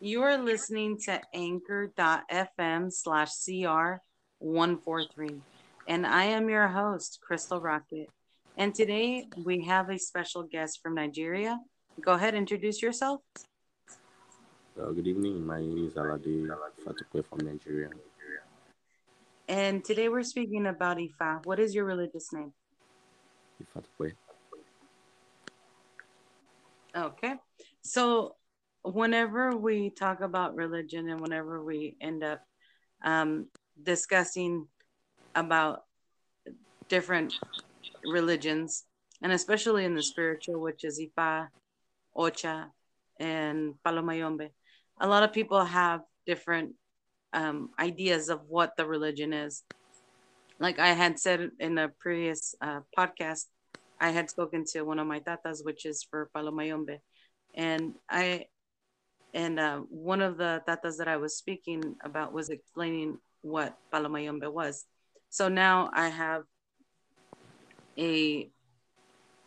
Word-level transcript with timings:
You 0.00 0.22
are 0.22 0.36
listening 0.36 0.98
to 1.04 1.20
anchor.fm 1.32 2.92
slash 2.92 3.30
CR143. 3.30 5.40
And 5.86 6.06
I 6.06 6.24
am 6.24 6.48
your 6.48 6.68
host, 6.68 7.20
Crystal 7.22 7.60
Rocket. 7.60 8.08
And 8.56 8.74
today 8.74 9.26
we 9.44 9.64
have 9.64 9.90
a 9.90 9.98
special 9.98 10.42
guest 10.42 10.80
from 10.82 10.94
Nigeria. 10.94 11.58
Go 12.00 12.12
ahead, 12.12 12.34
introduce 12.34 12.82
yourself. 12.82 13.20
Uh, 14.80 14.90
good 14.90 15.06
evening. 15.06 15.46
My 15.46 15.60
name 15.60 15.86
is 15.86 15.94
Alade 15.94 16.48
Fatukwe 16.84 17.24
from 17.24 17.46
Nigeria. 17.46 17.90
And 19.48 19.84
today 19.84 20.08
we're 20.08 20.24
speaking 20.24 20.66
about 20.66 20.98
Ifa. 20.98 21.46
What 21.46 21.60
is 21.60 21.74
your 21.74 21.84
religious 21.84 22.32
name? 22.32 22.52
Fatukwe. 23.74 24.12
Okay. 26.96 27.34
So 27.82 28.34
whenever 28.84 29.56
we 29.56 29.90
talk 29.90 30.20
about 30.20 30.54
religion 30.54 31.08
and 31.08 31.20
whenever 31.20 31.64
we 31.64 31.96
end 32.00 32.22
up 32.22 32.42
um, 33.02 33.46
discussing 33.82 34.66
about 35.34 35.84
different 36.88 37.34
religions, 38.04 38.84
and 39.22 39.32
especially 39.32 39.84
in 39.84 39.94
the 39.94 40.02
spiritual, 40.02 40.60
which 40.60 40.84
is 40.84 41.00
Ifa, 41.00 41.48
Ocha, 42.16 42.66
and 43.18 43.74
Palomayombe, 43.84 44.50
a 45.00 45.08
lot 45.08 45.22
of 45.22 45.32
people 45.32 45.64
have 45.64 46.00
different 46.26 46.74
um, 47.32 47.70
ideas 47.78 48.28
of 48.28 48.40
what 48.48 48.76
the 48.76 48.86
religion 48.86 49.32
is. 49.32 49.62
Like 50.60 50.78
I 50.78 50.88
had 50.88 51.18
said 51.18 51.50
in 51.58 51.78
a 51.78 51.88
previous 51.88 52.54
uh, 52.60 52.80
podcast, 52.96 53.46
I 54.00 54.10
had 54.10 54.30
spoken 54.30 54.64
to 54.72 54.82
one 54.82 54.98
of 54.98 55.06
my 55.06 55.20
tatas, 55.20 55.64
which 55.64 55.86
is 55.86 56.06
for 56.08 56.30
Palomayombe, 56.34 56.98
and 57.54 57.94
I 58.10 58.46
and 59.34 59.58
uh, 59.58 59.78
one 59.90 60.22
of 60.22 60.38
the 60.38 60.62
tatas 60.66 60.96
that 60.98 61.08
I 61.08 61.16
was 61.16 61.36
speaking 61.36 61.96
about 62.04 62.32
was 62.32 62.48
explaining 62.48 63.18
what 63.42 63.76
Palomayombe 63.92 64.50
was. 64.50 64.86
So 65.28 65.48
now 65.48 65.90
I 65.92 66.08
have 66.08 66.42
a, 67.98 68.48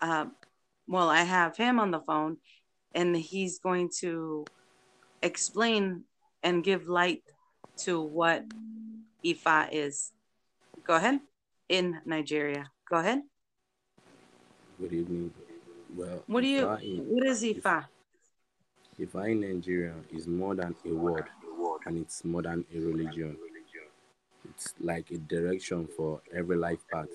uh, 0.02 0.26
well, 0.88 1.10
I 1.10 1.24
have 1.24 1.56
him 1.56 1.80
on 1.80 1.92
the 1.92 2.02
phone 2.02 2.38
and 2.94 3.16
he's 3.16 3.60
going 3.60 3.90
to 4.02 4.46
explain 5.24 6.04
and 6.44 6.64
give 6.64 6.88
light 6.88 7.24
to 7.86 8.02
what 8.02 8.44
Ifa 9.26 9.70
is. 9.72 10.12
Go 10.84 10.96
ahead. 10.96 11.22
In 11.70 12.00
Nigeria. 12.06 12.72
Go 12.90 12.98
ahead. 12.98 13.22
Good 14.80 14.94
evening. 14.94 15.34
Well, 15.96 16.24
what 16.28 16.42
do 16.42 16.48
you, 16.48 16.68
in, 16.82 17.00
what 17.08 17.26
is 17.26 17.44
Ifa? 17.44 17.86
In 19.00 19.42
Nigeria 19.42 19.94
is 20.12 20.28
more 20.28 20.56
than 20.56 20.76
a 20.86 20.90
word 20.90 21.26
and 21.86 22.00
it's 22.00 22.26
more 22.26 22.42
than 22.42 22.66
a 22.74 22.80
religion. 22.80 23.38
It's 24.50 24.74
like 24.80 25.12
a 25.12 25.18
direction 25.20 25.88
for 25.96 26.22
every 26.36 26.58
life 26.58 26.80
path. 26.92 27.08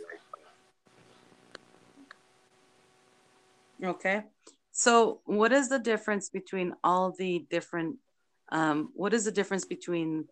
Okay. 3.83 4.23
So, 4.71 5.21
what 5.25 5.53
is 5.53 5.69
the 5.69 5.81
difference 5.81 6.29
between 6.31 6.75
all 6.85 7.15
the 7.19 7.47
different? 7.51 7.97
Um, 8.53 8.91
what 8.95 9.13
is 9.13 9.25
the 9.25 9.33
difference 9.33 9.65
between 9.65 10.29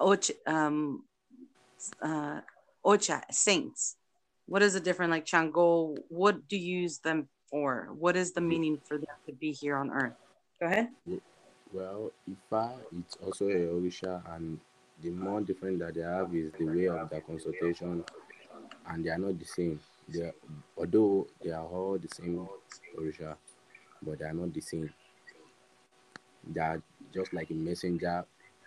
Ocha, 0.00 0.32
um, 0.46 1.04
uh, 2.00 2.40
Ocha 2.84 3.22
saints? 3.30 3.96
What 4.46 4.62
is 4.62 4.72
the 4.72 4.80
different 4.80 5.10
like 5.10 5.26
Chango? 5.26 5.98
What 6.08 6.48
do 6.48 6.56
you 6.56 6.80
use 6.80 6.98
them 7.00 7.28
for? 7.50 7.88
What 7.98 8.16
is 8.16 8.32
the 8.32 8.40
meaning 8.40 8.78
for 8.84 8.98
them 8.98 9.16
to 9.26 9.32
be 9.32 9.52
here 9.52 9.76
on 9.76 9.90
Earth? 9.90 10.14
Go 10.60 10.66
ahead. 10.66 10.88
Well, 11.72 12.12
Ifa, 12.28 12.72
it's 12.98 13.16
also 13.16 13.48
a 13.48 13.68
Orisha, 13.68 14.22
and 14.34 14.58
the 15.02 15.10
more 15.10 15.40
different 15.40 15.78
that 15.80 15.94
they 15.94 16.00
have 16.00 16.34
is 16.34 16.52
the 16.58 16.64
way 16.64 16.88
of 16.88 17.10
their 17.10 17.20
consultation, 17.20 18.04
and 18.88 19.04
they 19.04 19.10
are 19.10 19.18
not 19.18 19.38
the 19.38 19.44
same. 19.44 19.80
They 20.08 20.22
are, 20.22 20.34
although 20.76 21.26
they 21.42 21.50
are 21.50 21.64
all 21.64 21.98
the 21.98 22.08
same 22.08 22.48
Orisha, 22.98 23.36
but 24.02 24.18
they 24.18 24.24
are 24.24 24.32
not 24.32 24.54
the 24.54 24.60
same. 24.60 24.90
They 26.46 26.60
are 26.60 26.82
just 27.12 27.34
like 27.34 27.50
a 27.50 27.54
messenger 27.54 28.24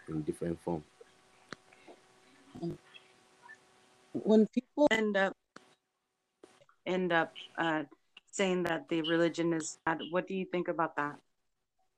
in 0.08 0.22
different 0.22 0.60
form. 0.62 0.84
When 4.14 4.46
people 4.48 4.88
end 4.92 5.18
up 5.18 5.36
end 6.86 7.12
up 7.12 7.34
uh, 7.58 7.84
saying 8.32 8.64
that 8.64 8.88
the 8.90 9.02
religion 9.04 9.54
is 9.54 9.78
bad, 9.86 10.02
what 10.10 10.28
do 10.28 10.34
you 10.34 10.46
think 10.46 10.68
about 10.68 10.96
that? 10.96 11.16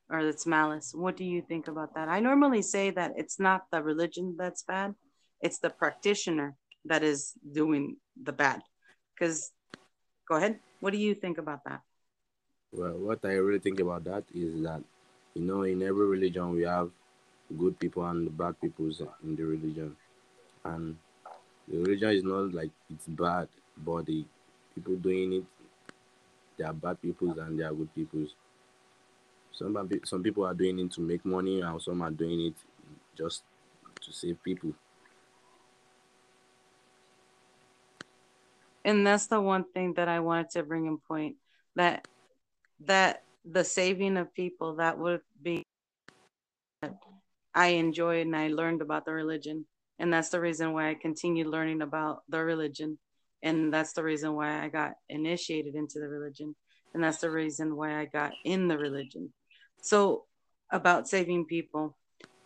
Or 0.09 0.19
it's 0.19 0.45
malice. 0.45 0.93
What 0.93 1.15
do 1.15 1.23
you 1.23 1.41
think 1.41 1.67
about 1.67 1.95
that? 1.95 2.09
I 2.09 2.19
normally 2.19 2.61
say 2.61 2.91
that 2.91 3.13
it's 3.15 3.39
not 3.39 3.69
the 3.71 3.81
religion 3.81 4.35
that's 4.37 4.63
bad, 4.63 4.95
it's 5.41 5.59
the 5.59 5.69
practitioner 5.69 6.55
that 6.85 7.03
is 7.03 7.33
doing 7.53 7.97
the 8.21 8.33
bad. 8.33 8.61
Because, 9.13 9.51
go 10.27 10.35
ahead. 10.35 10.59
What 10.81 10.91
do 10.91 10.99
you 10.99 11.15
think 11.15 11.37
about 11.37 11.63
that? 11.65 11.81
Well, 12.71 12.97
what 12.97 13.23
I 13.23 13.33
really 13.33 13.59
think 13.59 13.79
about 13.79 14.03
that 14.05 14.23
is 14.33 14.63
that, 14.63 14.81
you 15.35 15.43
know, 15.43 15.61
in 15.61 15.81
every 15.83 16.07
religion 16.07 16.51
we 16.51 16.63
have 16.63 16.89
good 17.57 17.79
people 17.79 18.05
and 18.05 18.35
bad 18.35 18.59
people 18.59 18.91
in 19.23 19.35
the 19.35 19.43
religion. 19.43 19.95
And 20.65 20.97
the 21.67 21.77
religion 21.77 22.09
is 22.09 22.23
not 22.23 22.53
like 22.53 22.71
it's 22.89 23.07
bad, 23.07 23.47
but 23.77 24.07
the 24.07 24.25
people 24.75 24.95
doing 24.95 25.33
it, 25.33 25.45
they 26.57 26.63
are 26.63 26.73
bad 26.73 27.01
people 27.01 27.31
and 27.39 27.59
there 27.59 27.69
are 27.69 27.73
good 27.73 27.93
people. 27.95 28.25
Some, 29.51 29.89
some 30.03 30.23
people 30.23 30.45
are 30.45 30.53
doing 30.53 30.79
it 30.79 30.91
to 30.93 31.01
make 31.01 31.23
money, 31.25 31.61
and 31.61 31.81
some 31.81 32.01
are 32.01 32.09
doing 32.09 32.47
it 32.47 32.55
just 33.15 33.43
to 34.01 34.11
save 34.11 34.41
people. 34.43 34.73
and 38.85 39.05
that's 39.05 39.27
the 39.27 39.39
one 39.39 39.65
thing 39.73 39.93
that 39.95 40.07
I 40.07 40.19
wanted 40.19 40.49
to 40.51 40.63
bring 40.63 40.85
in 40.85 40.97
point 40.97 41.35
that 41.75 42.05
that 42.85 43.23
the 43.45 43.63
saving 43.63 44.17
of 44.17 44.33
people 44.33 44.75
that 44.75 44.97
would 44.97 45.21
be 45.41 45.63
I 47.55 47.67
enjoyed 47.67 48.25
and 48.25 48.35
I 48.35 48.47
learned 48.47 48.81
about 48.81 49.05
the 49.05 49.13
religion 49.13 49.65
and 49.99 50.11
that's 50.11 50.29
the 50.29 50.41
reason 50.41 50.73
why 50.73 50.89
I 50.89 50.95
continued 50.95 51.47
learning 51.47 51.81
about 51.81 52.23
the 52.27 52.43
religion 52.43 52.97
and 53.43 53.71
that's 53.71 53.93
the 53.93 54.03
reason 54.03 54.33
why 54.33 54.63
I 54.63 54.69
got 54.69 54.93
initiated 55.09 55.75
into 55.75 55.99
the 55.99 56.07
religion 56.07 56.55
and 56.93 57.03
that's 57.03 57.19
the 57.19 57.29
reason 57.29 57.75
why 57.75 57.99
I 57.99 58.05
got 58.05 58.31
in 58.43 58.67
the 58.67 58.77
religion 58.77 59.31
so 59.81 60.23
about 60.71 61.07
saving 61.07 61.45
people 61.45 61.95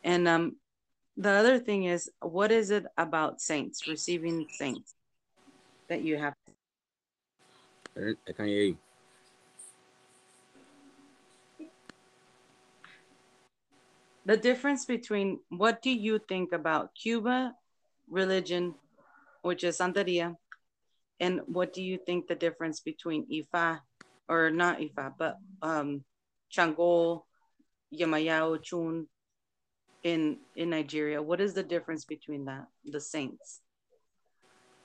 and 0.04 0.28
um 0.28 0.58
the 1.16 1.32
other 1.32 1.58
thing 1.60 1.86
is 1.86 2.12
what 2.20 2.52
is 2.52 2.70
it 2.70 2.86
about 2.98 3.42
saints 3.42 3.88
receiving 3.88 4.46
saints 4.52 4.94
that 5.90 6.02
you 6.02 6.18
have? 6.18 6.34
I 7.98 8.14
can't 8.36 8.50
hear 8.50 8.64
you. 8.64 8.78
The 14.26 14.38
difference 14.38 14.86
between 14.86 15.40
what 15.50 15.82
do 15.82 15.90
you 15.90 16.20
think 16.20 16.52
about 16.52 16.94
Cuba 16.94 17.56
religion, 18.10 18.76
which 19.42 19.64
is 19.64 19.78
Santeria, 19.78 20.36
and 21.20 21.42
what 21.46 21.74
do 21.74 21.82
you 21.82 21.98
think 22.06 22.28
the 22.28 22.36
difference 22.36 22.80
between 22.80 23.26
Ifa, 23.32 23.80
or 24.30 24.52
not 24.52 24.80
Ifa, 24.80 25.14
but 25.18 25.38
um, 25.62 26.04
Chango, 26.52 27.24
Yamayao, 27.94 28.62
Chun 28.62 29.08
in 30.04 30.38
in 30.56 30.70
Nigeria? 30.70 31.22
What 31.22 31.42
is 31.42 31.54
the 31.54 31.64
difference 31.64 32.06
between 32.06 32.46
that, 32.46 32.68
the 32.86 33.02
saints? 33.02 33.62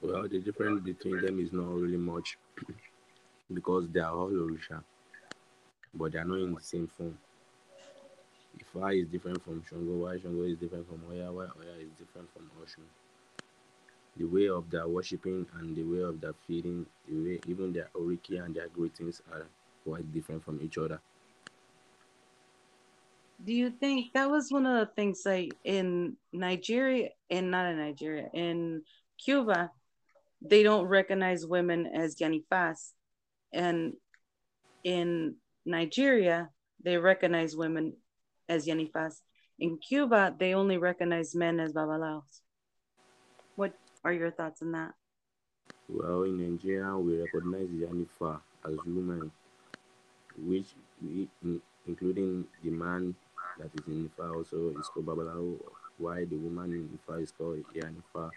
Well, 0.00 0.26
the 0.28 0.40
difference 0.40 0.82
between 0.82 1.20
them 1.20 1.38
is 1.38 1.52
not 1.52 1.68
really 1.68 1.96
much 1.96 2.38
because 3.52 3.88
they 3.92 4.00
are 4.00 4.12
all 4.12 4.30
Orisha, 4.30 4.82
but 5.94 6.12
they 6.12 6.18
are 6.18 6.24
not 6.24 6.38
in 6.40 6.54
the 6.54 6.60
same 6.60 6.88
form. 6.88 7.16
Ifa 8.58 9.02
is 9.02 9.08
different 9.08 9.42
from 9.44 9.62
Shango, 9.68 10.04
why 10.04 10.18
Shango 10.18 10.42
is 10.44 10.58
different 10.58 10.88
from 10.88 11.02
Oya, 11.10 11.30
why 11.32 11.44
Oya 11.44 11.76
is 11.80 11.90
different 11.98 12.28
from 12.32 12.50
Oshun. 12.60 12.84
The 14.16 14.24
way 14.24 14.48
of 14.48 14.70
their 14.70 14.86
worshipping 14.86 15.46
and 15.58 15.74
the 15.74 15.82
way 15.84 16.02
of 16.02 16.20
their 16.20 16.34
feeding, 16.46 16.86
the 17.08 17.16
way 17.16 17.40
even 17.46 17.72
their 17.72 17.88
oriki 17.94 18.44
and 18.44 18.54
their 18.54 18.68
greetings 18.68 19.22
are 19.32 19.46
quite 19.84 20.12
different 20.12 20.44
from 20.44 20.60
each 20.62 20.78
other. 20.78 21.00
Do 23.44 23.52
you 23.52 23.70
think 23.70 24.12
that 24.14 24.30
was 24.30 24.52
one 24.52 24.66
of 24.66 24.78
the 24.78 24.94
things 24.94 25.22
like 25.24 25.52
in 25.64 26.16
Nigeria 26.32 27.08
and 27.30 27.50
not 27.50 27.66
in 27.70 27.78
Nigeria, 27.78 28.28
in 28.32 28.82
Cuba, 29.24 29.70
they 30.40 30.62
don't 30.62 30.86
recognize 30.86 31.46
women 31.46 31.86
as 31.86 32.16
Yanifas. 32.16 32.92
And 33.52 33.94
in 34.84 35.36
Nigeria, 35.64 36.50
they 36.84 36.98
recognize 36.98 37.56
women 37.56 37.94
as 38.48 38.66
Yanifas. 38.66 39.20
In 39.58 39.78
Cuba, 39.78 40.34
they 40.38 40.54
only 40.54 40.78
recognize 40.78 41.34
men 41.34 41.60
as 41.60 41.72
Babalaos. 41.72 42.41
Are 44.04 44.12
your 44.12 44.32
thoughts 44.32 44.62
on 44.62 44.72
that? 44.72 44.94
Well, 45.88 46.24
in 46.24 46.38
Nigeria, 46.38 46.96
we 46.96 47.20
recognize 47.20 47.68
Yanifa 47.68 48.40
as 48.64 48.76
woman, 48.84 49.30
which 50.36 50.74
we, 51.00 51.28
including 51.86 52.44
the 52.64 52.70
man 52.70 53.14
that 53.58 53.70
is 53.74 53.86
in 53.86 54.10
Ifa 54.18 54.34
also 54.34 54.74
is 54.78 54.88
called 54.88 55.06
Babalawo? 55.06 55.58
Why 55.98 56.24
the 56.24 56.36
woman 56.36 56.72
in 56.72 56.98
Ifa 56.98 57.22
is 57.22 57.32
called 57.32 57.62
Yanifa? 57.74 58.30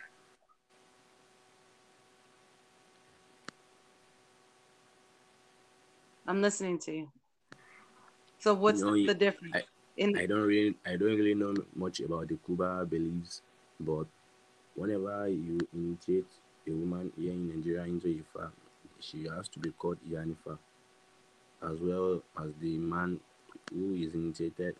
I'm 6.27 6.41
listening 6.41 6.79
to 6.79 6.91
you. 6.91 7.11
So 8.39 8.53
what's 8.53 8.81
you 8.81 8.85
know, 8.85 9.05
the 9.07 9.13
difference? 9.15 9.55
I, 9.55 9.61
in 9.97 10.17
I 10.17 10.25
don't 10.25 10.41
really 10.41 10.75
I 10.85 10.97
don't 10.97 11.15
really 11.15 11.33
know 11.35 11.55
much 11.75 11.99
about 12.01 12.27
the 12.27 12.37
Cuba 12.45 12.85
beliefs, 12.85 13.41
but 13.79 14.05
whenever 14.75 15.27
you 15.27 15.57
initiate 15.73 16.27
a 16.67 16.71
woman 16.71 17.11
here 17.17 17.31
in 17.31 17.49
Nigeria 17.49 17.83
into 17.83 18.07
Ifa, 18.07 18.51
she 18.99 19.27
has 19.27 19.47
to 19.49 19.59
be 19.59 19.71
called 19.71 19.97
Yanifa, 20.07 20.57
as 21.63 21.79
well 21.79 22.21
as 22.39 22.51
the 22.61 22.77
man 22.77 23.19
who 23.71 23.95
is 23.95 24.13
initiated 24.13 24.75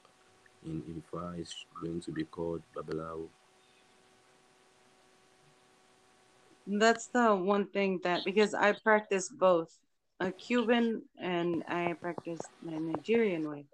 in 0.65 0.81
Ifa 1.13 1.39
is 1.39 1.53
going 1.81 2.01
to 2.01 2.11
be 2.11 2.25
called 2.25 2.61
Babalawo. 2.75 3.27
That's 6.67 7.07
the 7.07 7.35
one 7.35 7.67
thing 7.67 7.99
that 8.03 8.25
because 8.25 8.53
I 8.53 8.73
practice 8.73 9.29
both 9.29 9.77
a 10.19 10.31
Cuban 10.31 11.03
and 11.19 11.63
I 11.67 11.93
practice 11.93 12.39
my 12.63 12.77
Nigerian 12.77 13.49
way. 13.49 13.65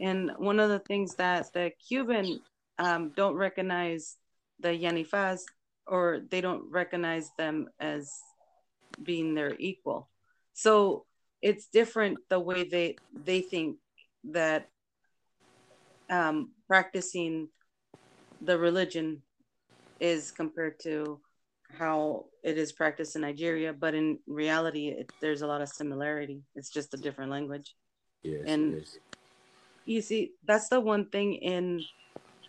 And 0.00 0.30
one 0.38 0.58
of 0.58 0.70
the 0.70 0.78
things 0.78 1.14
that 1.16 1.52
the 1.52 1.72
Cuban 1.86 2.40
um, 2.78 3.12
don't 3.16 3.34
recognize 3.34 4.16
the 4.60 4.68
Yanifas 4.68 5.42
or 5.88 6.20
they 6.30 6.40
don't 6.40 6.70
recognize 6.70 7.30
them 7.38 7.68
as 7.80 8.10
being 9.02 9.34
their 9.34 9.54
equal. 9.58 10.08
So 10.52 11.06
it's 11.40 11.66
different 11.66 12.18
the 12.28 12.40
way 12.40 12.64
they 12.64 12.96
they 13.24 13.40
think 13.40 13.76
that 14.24 14.68
um, 16.10 16.52
practicing 16.66 17.48
the 18.40 18.58
religion 18.58 19.22
is 20.00 20.30
compared 20.30 20.80
to 20.80 21.20
how 21.78 22.26
it 22.42 22.56
is 22.56 22.72
practiced 22.72 23.14
in 23.14 23.22
Nigeria, 23.22 23.72
but 23.72 23.94
in 23.94 24.18
reality, 24.26 24.88
it, 24.88 25.12
there's 25.20 25.42
a 25.42 25.46
lot 25.46 25.60
of 25.60 25.68
similarity. 25.68 26.42
It's 26.54 26.70
just 26.70 26.94
a 26.94 26.96
different 26.96 27.30
language. 27.30 27.74
Yes, 28.22 28.44
and 28.46 28.78
yes. 28.78 28.98
you 29.84 30.00
see, 30.00 30.32
that's 30.44 30.68
the 30.68 30.80
one 30.80 31.06
thing 31.10 31.34
in 31.34 31.82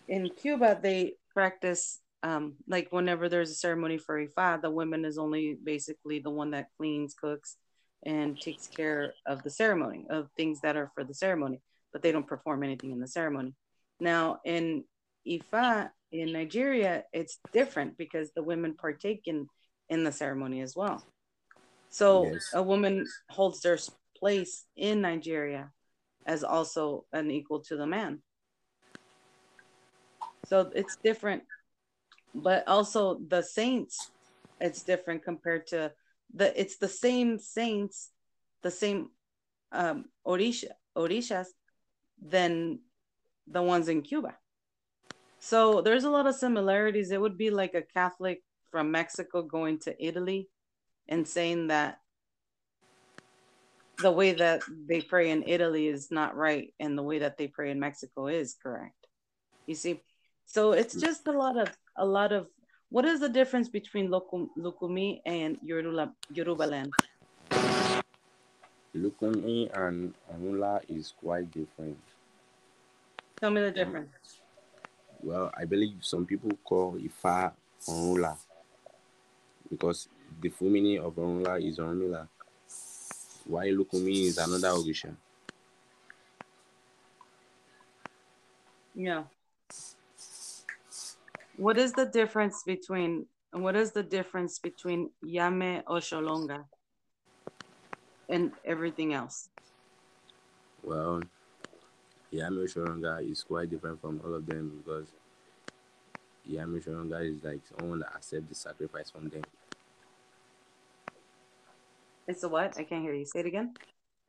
in 0.07 0.29
Cuba 0.29 0.79
they 0.81 1.13
practice 1.33 1.99
um, 2.23 2.55
like 2.67 2.87
whenever 2.91 3.29
there's 3.29 3.51
a 3.51 3.55
ceremony 3.55 3.97
for 3.97 4.25
Ifa, 4.25 4.61
the 4.61 4.71
woman 4.71 5.05
is 5.05 5.17
only 5.17 5.57
basically 5.63 6.19
the 6.19 6.29
one 6.29 6.51
that 6.51 6.67
cleans, 6.77 7.13
cooks, 7.13 7.57
and 8.05 8.39
takes 8.39 8.67
care 8.67 9.13
of 9.25 9.43
the 9.43 9.49
ceremony 9.49 10.05
of 10.09 10.29
things 10.37 10.61
that 10.61 10.77
are 10.77 10.91
for 10.95 11.03
the 11.03 11.13
ceremony, 11.13 11.61
but 11.91 12.01
they 12.01 12.11
don't 12.11 12.27
perform 12.27 12.63
anything 12.63 12.91
in 12.91 12.99
the 12.99 13.07
ceremony. 13.07 13.53
Now 13.99 14.39
in 14.45 14.83
Ifa 15.27 15.89
in 16.11 16.33
Nigeria, 16.33 17.03
it's 17.13 17.39
different 17.53 17.97
because 17.97 18.31
the 18.35 18.43
women 18.43 18.73
partake 18.73 19.23
in 19.25 19.47
in 19.89 20.03
the 20.03 20.11
ceremony 20.11 20.61
as 20.61 20.75
well. 20.75 21.03
So 21.89 22.25
yes. 22.25 22.51
a 22.53 22.61
woman 22.61 23.05
holds 23.29 23.61
their 23.61 23.77
place 24.17 24.65
in 24.75 25.01
Nigeria 25.01 25.71
as 26.25 26.43
also 26.43 27.05
an 27.11 27.31
equal 27.31 27.61
to 27.61 27.75
the 27.75 27.87
man. 27.87 28.21
So 30.45 30.71
it's 30.73 30.97
different, 31.03 31.43
but 32.33 32.67
also 32.67 33.19
the 33.27 33.41
saints, 33.41 34.11
it's 34.59 34.83
different 34.83 35.23
compared 35.23 35.67
to 35.67 35.91
the. 36.33 36.59
It's 36.59 36.77
the 36.77 36.87
same 36.87 37.39
saints, 37.39 38.11
the 38.61 38.71
same 38.71 39.09
um, 39.71 40.05
orisha 40.25 40.71
orishas, 40.97 41.47
than 42.21 42.79
the 43.47 43.61
ones 43.61 43.89
in 43.89 44.01
Cuba. 44.01 44.35
So 45.39 45.81
there's 45.81 46.03
a 46.03 46.09
lot 46.09 46.27
of 46.27 46.35
similarities. 46.35 47.11
It 47.11 47.21
would 47.21 47.37
be 47.37 47.49
like 47.49 47.73
a 47.73 47.81
Catholic 47.81 48.41
from 48.71 48.91
Mexico 48.91 49.41
going 49.41 49.79
to 49.79 50.05
Italy 50.05 50.49
and 51.07 51.27
saying 51.27 51.67
that 51.67 51.99
the 53.97 54.11
way 54.11 54.33
that 54.33 54.61
they 54.87 55.01
pray 55.01 55.31
in 55.31 55.43
Italy 55.47 55.87
is 55.87 56.11
not 56.11 56.35
right 56.35 56.73
and 56.79 56.97
the 56.97 57.03
way 57.03 57.19
that 57.19 57.37
they 57.37 57.47
pray 57.47 57.71
in 57.71 57.79
Mexico 57.79 58.27
is 58.27 58.55
correct. 58.61 59.07
You 59.65 59.75
see? 59.75 60.01
So 60.45 60.71
it's 60.71 60.95
just 60.95 61.27
a 61.27 61.31
lot 61.31 61.57
of 61.57 61.69
a 61.99 62.05
lot 62.05 62.31
of 62.31 62.47
what 62.89 63.05
is 63.05 63.19
the 63.19 63.29
difference 63.29 63.69
between 63.69 64.09
Lukumi 64.09 65.21
and 65.25 65.57
Yoruba, 65.61 66.11
Yoruba 66.33 66.63
land? 66.63 66.91
Lukumi 68.95 69.69
and 69.77 70.13
Anula 70.33 70.81
is 70.89 71.13
quite 71.19 71.51
different. 71.51 71.99
Tell 73.39 73.51
me 73.51 73.61
the 73.61 73.71
difference. 73.71 74.09
Well, 75.21 75.51
I 75.55 75.65
believe 75.65 75.97
some 76.01 76.25
people 76.25 76.49
call 76.63 76.97
Ifa 76.97 77.51
Onrula 77.87 78.35
because 79.69 80.07
the 80.41 80.49
full 80.49 80.69
meaning 80.69 80.97
of 80.99 81.13
Onrula 81.15 81.61
is 81.63 81.77
Orunmila, 81.77 82.27
while 83.45 83.67
Lukumi 83.67 84.23
is 84.25 84.37
another 84.39 84.69
Orisha. 84.69 85.15
Yeah. 88.95 89.23
What 91.59 91.77
is 91.77 91.91
the 91.91 92.05
difference 92.05 92.63
between 92.63 93.25
what 93.51 93.75
is 93.75 93.91
the 93.91 94.01
difference 94.01 94.59
between 94.59 95.09
Yame 95.21 95.83
Osholonga 95.83 96.63
and 98.29 98.53
everything 98.63 99.13
else? 99.13 99.49
Well, 100.81 101.21
Yami 102.31 102.63
Osholonga 102.63 103.29
is 103.29 103.43
quite 103.43 103.69
different 103.69 103.99
from 103.99 104.21
all 104.23 104.35
of 104.35 104.45
them 104.45 104.81
because 104.81 105.09
Yami 106.49 106.81
Osholonga 106.81 107.29
is 107.29 107.43
like 107.43 107.59
someone 107.77 107.99
that 107.99 108.15
accepts 108.15 108.47
the 108.47 108.55
sacrifice 108.55 109.09
from 109.09 109.27
them. 109.27 109.43
It's 112.25 112.41
a 112.43 112.47
what? 112.47 112.77
I 112.79 112.85
can't 112.85 113.03
hear 113.03 113.13
you. 113.13 113.25
Say 113.25 113.41
it 113.41 113.47
again. 113.47 113.73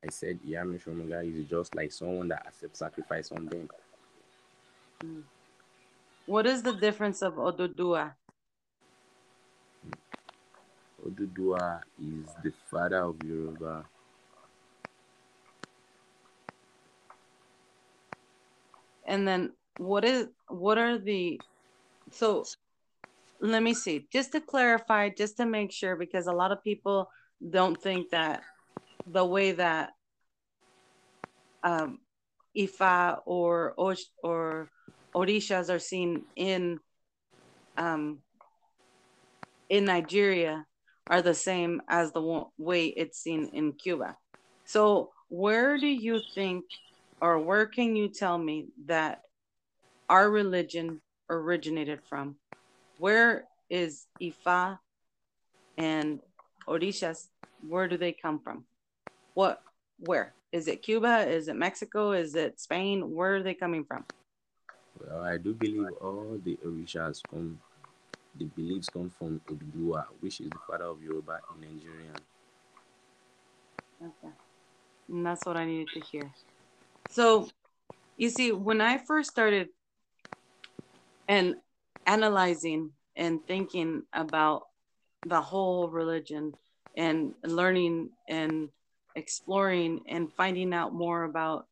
I 0.03 0.09
said 0.09 0.37
Yami 0.45 0.83
Osholonga 0.83 1.23
is 1.23 1.49
just 1.49 1.75
like 1.75 1.93
someone 1.93 2.27
that 2.27 2.45
accepts 2.45 2.79
sacrifice 2.79 3.29
from 3.29 3.45
them. 3.45 3.69
Mm. 5.05 5.23
What 6.31 6.47
is 6.47 6.63
the 6.63 6.71
difference 6.71 7.21
of 7.21 7.33
Odudua? 7.33 8.13
Odudua 11.05 11.81
is 11.99 12.29
the 12.41 12.53
father 12.69 13.03
of 13.03 13.17
Yoruba. 13.21 13.83
and 19.05 19.27
then 19.27 19.51
what 19.77 20.05
is 20.05 20.27
what 20.47 20.77
are 20.77 20.97
the 20.97 21.37
so 22.11 22.45
let 23.41 23.61
me 23.61 23.73
see 23.73 24.07
just 24.09 24.31
to 24.31 24.39
clarify 24.39 25.09
just 25.09 25.35
to 25.35 25.45
make 25.45 25.71
sure 25.73 25.97
because 25.97 26.27
a 26.27 26.31
lot 26.31 26.53
of 26.53 26.63
people 26.63 27.09
don't 27.49 27.81
think 27.81 28.09
that 28.11 28.41
the 29.07 29.25
way 29.25 29.51
that 29.51 29.89
um, 31.63 31.99
Ifa 32.55 33.19
or 33.25 33.73
or 34.23 34.69
Orishas 35.13 35.69
are 35.69 35.79
seen 35.79 36.23
in 36.35 36.79
um, 37.77 38.19
in 39.69 39.85
Nigeria 39.85 40.65
are 41.07 41.21
the 41.21 41.33
same 41.33 41.81
as 41.87 42.11
the 42.11 42.43
way 42.57 42.87
it's 42.87 43.19
seen 43.19 43.49
in 43.53 43.73
Cuba. 43.73 44.15
So 44.65 45.11
where 45.29 45.77
do 45.77 45.87
you 45.87 46.19
think 46.35 46.65
or 47.21 47.39
where 47.39 47.65
can 47.65 47.95
you 47.95 48.09
tell 48.09 48.37
me 48.37 48.67
that 48.85 49.21
our 50.09 50.29
religion 50.29 51.01
originated 51.29 51.99
from? 52.09 52.35
Where 52.97 53.45
is 53.69 54.05
Ifa 54.21 54.79
and 55.77 56.19
Orishas? 56.67 57.27
Where 57.67 57.87
do 57.87 57.97
they 57.97 58.11
come 58.11 58.39
from? 58.39 58.65
What, 59.33 59.61
where? 59.99 60.33
Is 60.51 60.67
it 60.67 60.81
Cuba? 60.81 61.27
Is 61.29 61.47
it 61.47 61.55
Mexico? 61.55 62.11
Is 62.11 62.35
it 62.35 62.59
Spain? 62.59 63.11
Where 63.13 63.35
are 63.35 63.43
they 63.43 63.53
coming 63.53 63.85
from? 63.85 64.03
Well, 65.07 65.23
I 65.23 65.37
do 65.37 65.53
believe 65.53 65.87
all 66.01 66.39
the 66.43 66.57
Orishas 66.65 67.23
come, 67.29 67.59
the 68.37 68.45
beliefs 68.45 68.89
come 68.89 69.09
from 69.09 69.41
Odudua, 69.49 70.05
which 70.19 70.41
is 70.41 70.49
the 70.49 70.59
father 70.67 70.85
of 70.85 71.01
Yoruba 71.01 71.39
in 71.55 71.61
Nigeria. 71.61 72.11
Okay. 74.01 74.33
And 75.09 75.25
that's 75.25 75.45
what 75.45 75.57
I 75.57 75.65
needed 75.65 75.89
to 75.93 75.99
hear. 75.99 76.31
So, 77.09 77.49
you 78.17 78.29
see, 78.29 78.51
when 78.51 78.81
I 78.81 78.97
first 78.97 79.31
started 79.31 79.69
and 81.27 81.55
analyzing 82.05 82.91
and 83.15 83.39
thinking 83.47 84.03
about 84.13 84.63
the 85.25 85.41
whole 85.41 85.89
religion 85.89 86.53
and 86.95 87.33
learning 87.43 88.09
and 88.27 88.69
exploring 89.15 90.01
and 90.07 90.31
finding 90.33 90.73
out 90.73 90.93
more 90.93 91.23
about 91.23 91.67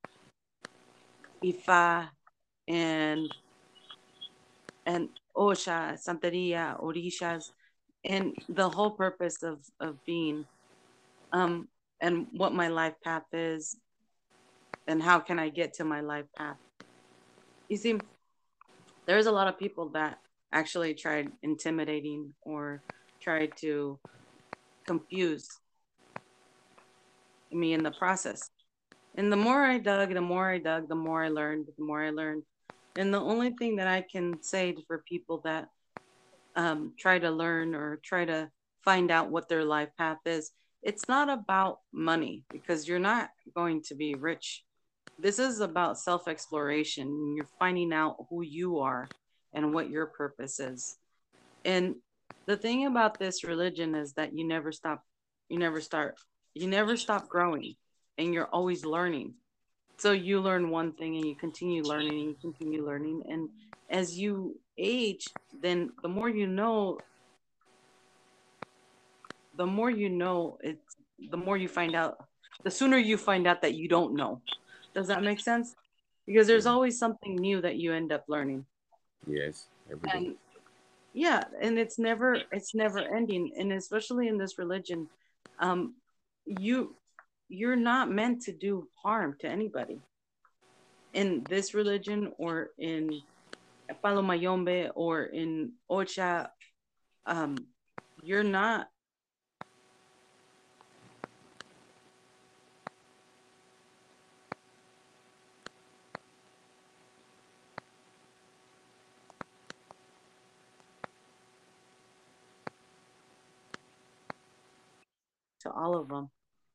Ifa 1.43 2.09
and 2.69 3.27
and 4.85 5.09
Osha, 5.35 5.99
Santeria, 5.99 6.81
Orishas, 6.81 7.43
and 8.05 8.33
the 8.47 8.69
whole 8.69 8.91
purpose 8.91 9.43
of, 9.43 9.59
of 9.79 9.97
being 10.05 10.45
um, 11.31 11.67
and 12.01 12.27
what 12.31 12.53
my 12.53 12.69
life 12.69 12.95
path 13.03 13.25
is 13.33 13.75
and 14.87 15.03
how 15.03 15.19
can 15.19 15.37
I 15.37 15.49
get 15.49 15.73
to 15.75 15.83
my 15.83 16.01
life 16.01 16.25
path? 16.37 16.57
you 17.69 17.77
see, 17.77 17.99
there's 19.05 19.27
a 19.27 19.31
lot 19.31 19.47
of 19.47 19.57
people 19.57 19.89
that 19.89 20.17
actually 20.51 20.95
tried 20.95 21.31
intimidating 21.43 22.33
or 22.41 22.81
tried 23.21 23.55
to 23.57 23.99
confuse 24.85 25.47
me 27.51 27.73
in 27.73 27.83
the 27.83 27.91
process. 27.91 28.49
And 29.15 29.31
the 29.31 29.37
more 29.37 29.63
I 29.63 29.77
dug, 29.77 30.13
the 30.13 30.21
more 30.21 30.49
I 30.49 30.57
dug, 30.57 30.89
the 30.89 30.95
more 30.95 31.23
I 31.23 31.29
learned, 31.29 31.67
the 31.77 31.83
more 31.83 32.03
I 32.03 32.09
learned. 32.09 32.43
And 32.99 33.13
the 33.13 33.21
only 33.21 33.51
thing 33.51 33.77
that 33.77 33.87
I 33.87 34.01
can 34.01 34.43
say 34.43 34.75
for 34.85 35.05
people 35.07 35.39
that 35.45 35.69
um, 36.57 36.91
try 36.99 37.17
to 37.17 37.31
learn 37.31 37.73
or 37.73 38.01
try 38.03 38.25
to 38.25 38.51
find 38.83 39.09
out 39.09 39.31
what 39.31 39.47
their 39.47 39.63
life 39.63 39.87
path 39.97 40.17
is, 40.25 40.51
it's 40.83 41.07
not 41.07 41.29
about 41.29 41.79
money 41.93 42.43
because 42.51 42.89
you're 42.89 42.99
not 42.99 43.29
going 43.55 43.83
to 43.83 43.95
be 43.95 44.15
rich. 44.15 44.65
This 45.17 45.39
is 45.39 45.61
about 45.61 45.97
self 45.97 46.27
exploration. 46.27 47.35
You're 47.37 47.47
finding 47.57 47.93
out 47.93 48.17
who 48.29 48.41
you 48.41 48.79
are 48.79 49.07
and 49.53 49.73
what 49.73 49.89
your 49.89 50.07
purpose 50.07 50.59
is. 50.59 50.97
And 51.63 51.95
the 52.47 52.57
thing 52.57 52.85
about 52.85 53.17
this 53.17 53.45
religion 53.45 53.95
is 53.95 54.11
that 54.15 54.37
you 54.37 54.45
never 54.45 54.73
stop, 54.73 55.05
you 55.47 55.57
never 55.57 55.79
start, 55.79 56.15
you 56.53 56.67
never 56.67 56.97
stop 56.97 57.29
growing 57.29 57.75
and 58.17 58.33
you're 58.33 58.47
always 58.47 58.83
learning. 58.83 59.35
So 59.99 60.13
you 60.13 60.39
learn 60.39 60.69
one 60.69 60.93
thing 60.93 61.17
and 61.17 61.25
you 61.25 61.35
continue 61.35 61.83
learning 61.83 62.13
and 62.13 62.29
you 62.29 62.35
continue 62.39 62.85
learning. 62.85 63.23
And 63.29 63.49
as 63.89 64.17
you 64.17 64.57
age, 64.77 65.27
then 65.61 65.91
the 66.01 66.07
more 66.07 66.29
you 66.29 66.47
know, 66.47 66.99
the 69.57 69.65
more 69.65 69.89
you 69.89 70.07
know, 70.07 70.57
it's 70.63 70.95
the 71.29 71.35
more 71.35 71.57
you 71.57 71.67
find 71.67 71.95
out, 71.95 72.17
the 72.63 72.71
sooner 72.71 72.97
you 72.97 73.17
find 73.17 73.45
out 73.45 73.61
that 73.61 73.73
you 73.73 73.89
don't 73.89 74.15
know. 74.15 74.41
Does 74.93 75.07
that 75.07 75.21
make 75.21 75.41
sense? 75.41 75.75
Because 76.25 76.47
there's 76.47 76.65
always 76.65 76.97
something 76.97 77.35
new 77.35 77.59
that 77.59 77.75
you 77.75 77.93
end 77.93 78.13
up 78.13 78.23
learning. 78.29 78.65
Yes. 79.27 79.67
And, 80.13 80.35
yeah, 81.13 81.43
and 81.61 81.77
it's 81.77 81.99
never 81.99 82.37
it's 82.53 82.73
never 82.73 82.99
ending, 82.99 83.51
and 83.57 83.73
especially 83.73 84.29
in 84.29 84.37
this 84.37 84.57
religion, 84.57 85.09
um, 85.59 85.95
you 86.45 86.95
you're 87.49 87.75
not 87.75 88.09
meant 88.09 88.43
to 88.43 88.53
do 88.53 88.87
harm 89.03 89.35
to 89.39 89.47
anybody. 89.47 90.01
In 91.13 91.45
this 91.47 91.73
religion, 91.73 92.31
or 92.37 92.69
in 92.77 93.19
Palo 94.03 94.21
Mayombe, 94.21 94.89
or 94.93 95.23
in 95.23 95.73
Ocha, 95.89 96.49
um, 97.25 97.65
you're 98.21 98.43
not 98.43 98.87
to 115.61 115.71
all 115.71 115.95
of 115.99 116.07
them. 116.07 116.29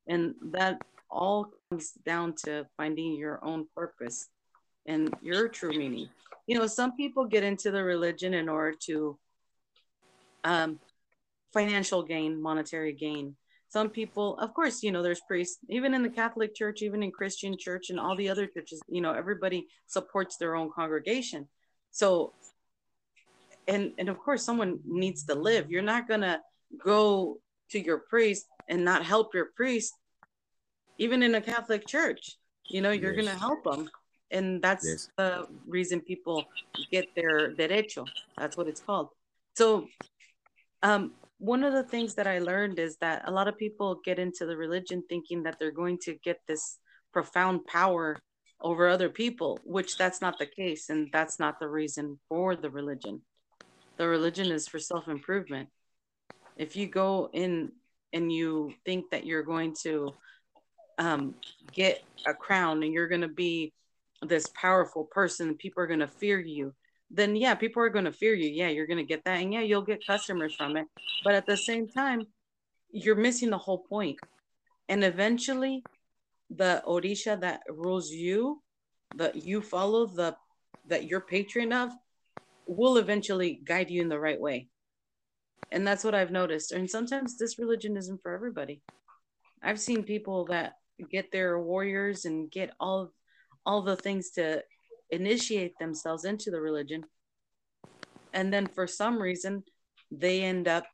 And 0.06 0.34
that 0.52 0.80
all 1.10 1.52
comes 1.70 1.92
down 2.04 2.34
to 2.44 2.66
finding 2.76 3.14
your 3.14 3.42
own 3.44 3.66
purpose 3.74 4.28
and 4.86 5.14
your 5.22 5.48
true 5.48 5.70
meaning. 5.70 6.08
You 6.46 6.58
know, 6.58 6.66
some 6.66 6.96
people 6.96 7.24
get 7.24 7.44
into 7.44 7.70
the 7.70 7.82
religion 7.82 8.34
in 8.34 8.48
order 8.48 8.76
to 8.86 9.18
um, 10.42 10.78
financial 11.52 12.02
gain, 12.02 12.40
monetary 12.40 12.92
gain. 12.92 13.36
Some 13.68 13.88
people, 13.88 14.38
of 14.38 14.54
course, 14.54 14.82
you 14.82 14.92
know, 14.92 15.02
there's 15.02 15.22
priests, 15.26 15.58
even 15.68 15.94
in 15.94 16.02
the 16.02 16.10
Catholic 16.10 16.54
Church, 16.54 16.82
even 16.82 17.02
in 17.02 17.10
Christian 17.10 17.56
Church, 17.58 17.90
and 17.90 17.98
all 17.98 18.14
the 18.14 18.28
other 18.28 18.46
churches, 18.46 18.80
you 18.88 19.00
know, 19.00 19.12
everybody 19.12 19.66
supports 19.86 20.36
their 20.36 20.54
own 20.54 20.70
congregation. 20.70 21.48
So, 21.90 22.34
and 23.66 23.92
and 23.98 24.08
of 24.08 24.18
course, 24.18 24.44
someone 24.44 24.80
needs 24.84 25.24
to 25.24 25.34
live. 25.34 25.70
You're 25.70 25.82
not 25.82 26.06
gonna 26.06 26.40
go 26.84 27.38
to 27.70 27.80
your 27.80 27.98
priest 27.98 28.46
and 28.68 28.84
not 28.84 29.04
help 29.04 29.34
your 29.34 29.46
priest, 29.56 29.94
even 30.98 31.22
in 31.22 31.34
a 31.34 31.40
Catholic 31.40 31.86
church. 31.86 32.36
You 32.68 32.80
know, 32.80 32.90
you're 32.90 33.12
yes. 33.12 33.24
going 33.24 33.34
to 33.34 33.40
help 33.40 33.64
them. 33.64 33.90
And 34.30 34.62
that's 34.62 34.86
yes. 34.86 35.08
the 35.16 35.46
reason 35.66 36.00
people 36.00 36.44
get 36.90 37.06
their 37.14 37.54
derecho. 37.54 38.06
That's 38.38 38.56
what 38.56 38.68
it's 38.68 38.80
called. 38.80 39.08
So, 39.54 39.88
um, 40.82 41.12
one 41.38 41.62
of 41.62 41.72
the 41.72 41.82
things 41.82 42.14
that 42.14 42.26
I 42.26 42.38
learned 42.38 42.78
is 42.78 42.96
that 42.98 43.22
a 43.26 43.30
lot 43.30 43.48
of 43.48 43.58
people 43.58 44.00
get 44.04 44.18
into 44.18 44.46
the 44.46 44.56
religion 44.56 45.02
thinking 45.08 45.42
that 45.42 45.58
they're 45.58 45.70
going 45.70 45.98
to 46.02 46.14
get 46.24 46.40
this 46.48 46.78
profound 47.12 47.66
power 47.66 48.18
over 48.60 48.88
other 48.88 49.08
people, 49.08 49.60
which 49.64 49.96
that's 49.98 50.20
not 50.20 50.38
the 50.38 50.46
case. 50.46 50.88
And 50.88 51.10
that's 51.12 51.38
not 51.38 51.60
the 51.60 51.68
reason 51.68 52.18
for 52.28 52.56
the 52.56 52.70
religion. 52.70 53.20
The 53.96 54.08
religion 54.08 54.50
is 54.50 54.66
for 54.66 54.78
self 54.78 55.06
improvement. 55.06 55.68
If 56.56 56.76
you 56.76 56.86
go 56.86 57.28
in 57.32 57.72
and 58.14 58.32
you 58.32 58.72
think 58.86 59.10
that 59.10 59.26
you're 59.26 59.42
going 59.42 59.74
to 59.82 60.14
um, 60.98 61.34
get 61.72 62.02
a 62.26 62.32
crown 62.32 62.82
and 62.82 62.92
you're 62.92 63.08
going 63.08 63.20
to 63.20 63.28
be 63.28 63.72
this 64.22 64.48
powerful 64.54 65.04
person, 65.04 65.56
people 65.56 65.82
are 65.82 65.86
going 65.88 66.00
to 66.00 66.08
fear 66.08 66.38
you, 66.38 66.72
then 67.10 67.36
yeah, 67.36 67.54
people 67.54 67.82
are 67.82 67.90
going 67.90 68.04
to 68.06 68.12
fear 68.12 68.32
you. 68.32 68.48
Yeah, 68.48 68.68
you're 68.68 68.86
going 68.86 69.04
to 69.04 69.04
get 69.04 69.24
that. 69.24 69.40
And 69.40 69.52
yeah, 69.52 69.60
you'll 69.60 69.82
get 69.82 70.06
customers 70.06 70.54
from 70.54 70.76
it. 70.76 70.86
But 71.24 71.34
at 71.34 71.44
the 71.44 71.56
same 71.56 71.88
time, 71.88 72.22
you're 72.90 73.16
missing 73.16 73.50
the 73.50 73.58
whole 73.58 73.78
point. 73.78 74.16
And 74.88 75.02
eventually, 75.04 75.82
the 76.50 76.82
Orisha 76.86 77.40
that 77.40 77.60
rules 77.68 78.10
you, 78.10 78.62
that 79.16 79.44
you 79.44 79.60
follow, 79.60 80.06
the 80.06 80.36
that 80.88 81.04
you're 81.04 81.20
patron 81.20 81.72
of, 81.72 81.90
will 82.66 82.98
eventually 82.98 83.60
guide 83.64 83.90
you 83.90 84.00
in 84.00 84.08
the 84.08 84.20
right 84.20 84.40
way 84.40 84.68
and 85.74 85.84
that's 85.86 86.04
what 86.04 86.14
i've 86.14 86.30
noticed. 86.30 86.72
And 86.72 86.88
sometimes 86.88 87.36
this 87.36 87.58
religion 87.58 87.96
isn't 87.96 88.22
for 88.22 88.32
everybody. 88.32 88.80
I've 89.62 89.80
seen 89.80 90.04
people 90.04 90.46
that 90.46 90.74
get 91.10 91.32
their 91.32 91.60
warriors 91.60 92.24
and 92.24 92.50
get 92.50 92.70
all 92.78 93.10
all 93.66 93.82
the 93.82 93.96
things 93.96 94.30
to 94.30 94.62
initiate 95.10 95.76
themselves 95.78 96.24
into 96.24 96.50
the 96.50 96.60
religion. 96.60 97.02
And 98.32 98.52
then 98.52 98.68
for 98.68 98.86
some 98.86 99.20
reason 99.20 99.64
they 100.10 100.42
end 100.42 100.68
up 100.68 100.84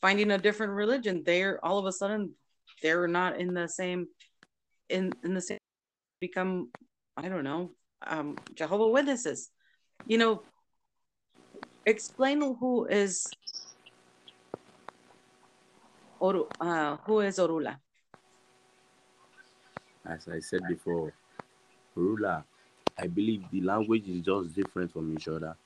finding 0.00 0.30
a 0.30 0.38
different 0.38 0.72
religion. 0.74 1.22
They're 1.26 1.62
all 1.64 1.78
of 1.78 1.86
a 1.86 1.92
sudden 1.92 2.34
they're 2.82 3.08
not 3.08 3.40
in 3.40 3.54
the 3.54 3.68
same 3.68 4.06
in 4.88 5.12
in 5.24 5.34
the 5.34 5.40
same 5.40 5.58
become 6.20 6.70
i 7.16 7.28
don't 7.28 7.44
know 7.44 7.72
um 8.06 8.36
jehovah 8.54 8.86
witnesses. 8.86 9.50
You 10.06 10.18
know 10.18 10.42
explain 11.86 12.40
who 12.40 12.86
is 12.86 13.36
Oru, 16.20 16.46
uh, 16.60 16.96
who 17.04 17.20
is 17.20 17.38
Orula? 17.38 17.76
As 20.04 20.28
I 20.28 20.40
said 20.40 20.62
before, 20.68 21.12
Orula, 21.96 22.44
I 22.98 23.06
believe 23.06 23.44
the 23.50 23.60
language 23.60 24.08
is 24.08 24.22
just 24.24 24.54
different 24.54 24.92
from 24.92 25.12
each 25.14 25.28
other 25.28 25.56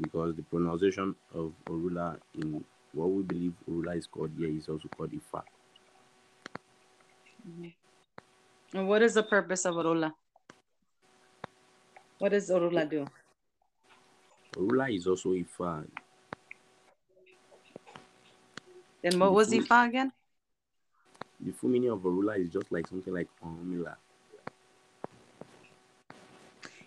because 0.00 0.34
the 0.36 0.42
pronunciation 0.42 1.14
of 1.34 1.52
Orula 1.66 2.18
in 2.34 2.64
what 2.92 3.10
we 3.10 3.22
believe 3.22 3.52
Orula 3.70 3.96
is 3.96 4.06
called 4.06 4.30
here 4.38 4.48
is 4.48 4.68
also 4.68 4.88
called 4.88 5.12
Ifa. 5.12 5.42
Mm-hmm. 7.48 8.78
And 8.78 8.88
what 8.88 9.02
is 9.02 9.14
the 9.14 9.22
purpose 9.22 9.66
of 9.66 9.74
Orula? 9.74 10.12
What 12.18 12.30
does 12.30 12.48
Orula 12.50 12.88
do? 12.88 13.06
Orula 14.56 14.94
is 14.94 15.06
also 15.06 15.30
Ifa. 15.30 15.84
Then 19.02 19.18
what 19.18 19.28
the 19.28 19.32
was 19.32 19.48
full, 19.48 19.60
Ifa 19.60 19.88
again? 19.88 20.12
The 21.40 21.52
full 21.52 21.70
meaning 21.70 21.90
of 21.90 22.00
Orula 22.00 22.38
is 22.38 22.50
just 22.50 22.70
like 22.70 22.86
something 22.86 23.12
like 23.12 23.28
Orunmila. 23.44 23.96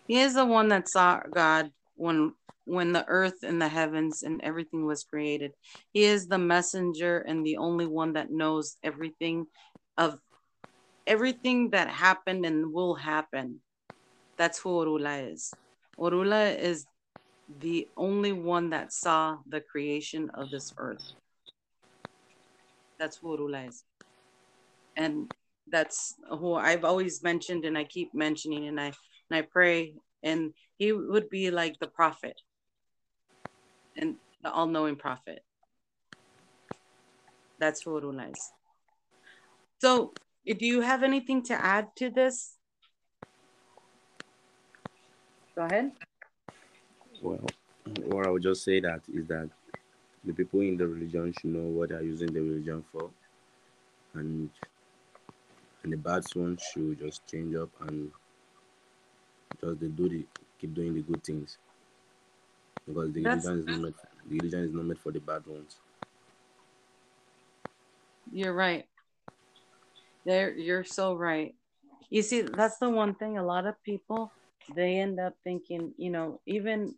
He 0.07 0.19
is 0.19 0.35
the 0.35 0.45
one 0.45 0.69
that 0.69 0.87
saw 0.87 1.21
God 1.31 1.71
when 1.95 2.33
when 2.65 2.93
the 2.93 3.05
earth 3.07 3.43
and 3.43 3.61
the 3.61 3.67
heavens 3.67 4.23
and 4.23 4.41
everything 4.41 4.85
was 4.85 5.03
created. 5.03 5.51
He 5.93 6.03
is 6.03 6.27
the 6.27 6.39
messenger 6.39 7.19
and 7.19 7.45
the 7.45 7.57
only 7.57 7.85
one 7.85 8.13
that 8.13 8.31
knows 8.31 8.77
everything 8.83 9.45
of 9.97 10.19
everything 11.05 11.69
that 11.71 11.89
happened 11.89 12.45
and 12.45 12.73
will 12.73 12.95
happen. 12.95 13.61
That's 14.37 14.59
who 14.59 14.69
Orula 14.69 15.31
is. 15.31 15.53
Orula 15.97 16.57
is 16.57 16.85
the 17.59 17.87
only 17.95 18.31
one 18.31 18.71
that 18.71 18.91
saw 18.91 19.37
the 19.47 19.61
creation 19.61 20.31
of 20.33 20.49
this 20.49 20.73
earth. 20.77 21.13
That's 22.99 23.17
who 23.17 23.37
Rula 23.37 23.67
is. 23.67 23.83
And 24.95 25.31
that's 25.67 26.15
who 26.29 26.53
I've 26.53 26.85
always 26.85 27.23
mentioned 27.23 27.65
and 27.65 27.77
I 27.77 27.83
keep 27.83 28.13
mentioning 28.13 28.67
and 28.67 28.79
I 28.79 28.93
and 29.29 29.39
I 29.39 29.41
pray 29.41 29.95
and 30.23 30.53
he 30.77 30.91
would 30.91 31.29
be 31.29 31.51
like 31.51 31.79
the 31.79 31.87
prophet 31.87 32.39
and 33.97 34.15
the 34.43 34.51
all-knowing 34.51 34.95
prophet. 34.95 35.43
That's 37.59 37.81
who 37.81 37.99
Rula 37.99 38.31
is. 38.31 38.51
So 39.79 40.13
do 40.45 40.65
you 40.65 40.81
have 40.81 41.03
anything 41.03 41.43
to 41.43 41.53
add 41.53 41.87
to 41.97 42.09
this? 42.09 42.57
Go 45.55 45.63
ahead. 45.63 45.91
Well, 47.21 47.45
what 48.05 48.27
I 48.27 48.29
would 48.29 48.43
just 48.43 48.63
say 48.63 48.79
that 48.81 49.01
is 49.13 49.25
that 49.27 49.49
the 50.25 50.33
people 50.33 50.61
in 50.61 50.77
the 50.77 50.87
religion 50.87 51.31
should 51.33 51.51
know 51.51 51.67
what 51.69 51.89
they 51.89 51.95
are 51.95 52.01
using 52.03 52.33
the 52.33 52.39
religion 52.41 52.83
for, 52.91 53.09
and 54.13 54.49
and 55.83 55.93
the 55.93 55.97
bad 55.97 56.23
ones 56.35 56.61
should 56.73 56.99
just 56.99 57.25
change 57.27 57.55
up 57.55 57.69
and 57.81 58.11
just 59.61 59.79
they 59.79 59.87
do 59.87 60.09
the 60.09 60.25
keep 60.59 60.73
doing 60.73 60.93
the 60.95 61.01
good 61.01 61.23
things 61.23 61.57
because 62.87 63.11
the 63.13 63.21
That's- 63.23 63.45
religion 63.45 63.59
is 63.59 63.67
not 63.67 63.79
meant, 63.81 63.95
the 64.29 64.35
religion 64.35 64.59
is 64.63 64.73
not 64.73 64.85
meant 64.85 64.99
for 64.99 65.11
the 65.11 65.19
bad 65.19 65.45
ones. 65.45 65.77
You're 68.31 68.53
right. 68.53 68.85
There, 70.25 70.55
you're 70.55 70.83
so 70.83 71.13
right. 71.13 71.53
You 72.09 72.23
see, 72.23 72.41
that's 72.41 72.77
the 72.79 72.89
one 72.89 73.13
thing. 73.15 73.37
A 73.37 73.45
lot 73.45 73.67
of 73.67 73.75
people 73.83 74.31
they 74.75 74.97
end 74.97 75.19
up 75.19 75.35
thinking, 75.43 75.93
you 75.97 76.09
know, 76.09 76.41
even 76.47 76.95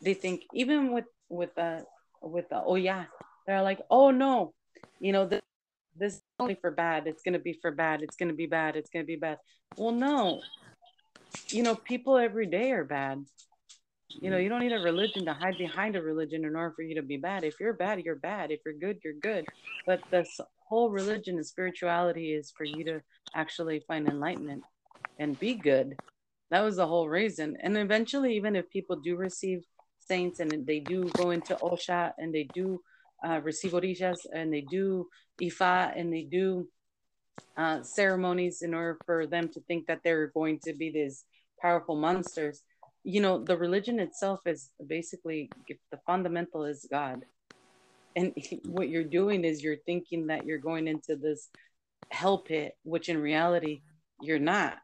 they 0.00 0.14
think 0.14 0.42
even 0.54 0.92
with 0.92 1.06
with 1.28 1.52
the 1.56 1.84
with 2.22 2.48
the 2.48 2.62
oh 2.64 2.76
yeah, 2.76 3.04
they're 3.46 3.62
like, 3.62 3.80
oh 3.90 4.10
no, 4.10 4.54
you 5.00 5.12
know, 5.12 5.26
this 5.26 5.42
this 5.96 6.14
is 6.14 6.22
only 6.38 6.54
for 6.54 6.70
bad. 6.70 7.06
It's 7.06 7.22
gonna 7.22 7.38
be 7.38 7.58
for 7.60 7.70
bad. 7.70 8.02
It's 8.02 8.16
gonna 8.16 8.34
be 8.34 8.46
bad. 8.46 8.76
It's 8.76 8.90
gonna 8.90 9.04
be 9.04 9.16
bad. 9.16 9.38
Well, 9.76 9.92
no, 9.92 10.40
you 11.48 11.62
know, 11.62 11.74
people 11.74 12.16
every 12.16 12.46
day 12.46 12.72
are 12.72 12.84
bad. 12.84 13.24
You 14.08 14.30
know, 14.30 14.38
you 14.38 14.48
don't 14.48 14.60
need 14.60 14.72
a 14.72 14.78
religion 14.78 15.26
to 15.26 15.34
hide 15.34 15.58
behind 15.58 15.94
a 15.94 16.02
religion 16.02 16.44
in 16.44 16.56
order 16.56 16.72
for 16.74 16.82
you 16.82 16.94
to 16.94 17.02
be 17.02 17.18
bad. 17.18 17.44
If 17.44 17.60
you're 17.60 17.74
bad, 17.74 18.00
you're 18.00 18.16
bad. 18.16 18.50
If 18.50 18.60
you're 18.64 18.74
good, 18.74 18.98
you're 19.04 19.20
good. 19.20 19.44
But 19.86 20.00
this 20.10 20.40
whole 20.66 20.90
religion 20.90 21.36
and 21.36 21.46
spirituality 21.46 22.32
is 22.32 22.52
for 22.56 22.64
you 22.64 22.84
to 22.84 23.00
actually 23.34 23.80
find 23.86 24.08
enlightenment 24.08 24.62
and 25.18 25.38
be 25.38 25.54
good. 25.54 25.96
That 26.50 26.62
was 26.62 26.76
the 26.76 26.86
whole 26.86 27.08
reason. 27.08 27.56
And 27.62 27.76
eventually, 27.76 28.34
even 28.36 28.56
if 28.56 28.70
people 28.70 28.96
do 28.96 29.16
receive 29.16 29.60
saints 30.08 30.40
and 30.40 30.66
they 30.66 30.80
do 30.80 31.10
go 31.16 31.30
into 31.30 31.54
Osha 31.56 32.12
and 32.18 32.34
they 32.34 32.48
do 32.54 32.80
uh, 33.26 33.40
receive 33.42 33.72
orishas 33.72 34.18
and 34.32 34.52
they 34.52 34.62
do 34.62 35.06
Ifa 35.40 35.92
and 35.98 36.12
they 36.12 36.22
do 36.22 36.68
uh, 37.56 37.82
ceremonies 37.82 38.62
in 38.62 38.74
order 38.74 38.98
for 39.04 39.26
them 39.26 39.48
to 39.48 39.60
think 39.62 39.86
that 39.86 40.00
they're 40.04 40.28
going 40.28 40.60
to 40.60 40.72
be 40.72 40.90
these 40.90 41.24
powerful 41.60 41.96
monsters. 41.96 42.62
You 43.04 43.20
know, 43.20 43.42
the 43.42 43.56
religion 43.56 43.98
itself 44.00 44.40
is 44.46 44.70
basically 44.86 45.50
the 45.68 45.98
fundamental 46.06 46.64
is 46.64 46.86
God. 46.90 47.24
And 48.16 48.32
what 48.64 48.88
you're 48.88 49.04
doing 49.04 49.44
is 49.44 49.62
you're 49.62 49.84
thinking 49.86 50.28
that 50.28 50.46
you're 50.46 50.58
going 50.58 50.88
into 50.88 51.16
this 51.16 51.48
hell 52.10 52.38
pit, 52.38 52.76
which 52.84 53.08
in 53.08 53.18
reality, 53.18 53.82
you're 54.20 54.38
not. 54.38 54.78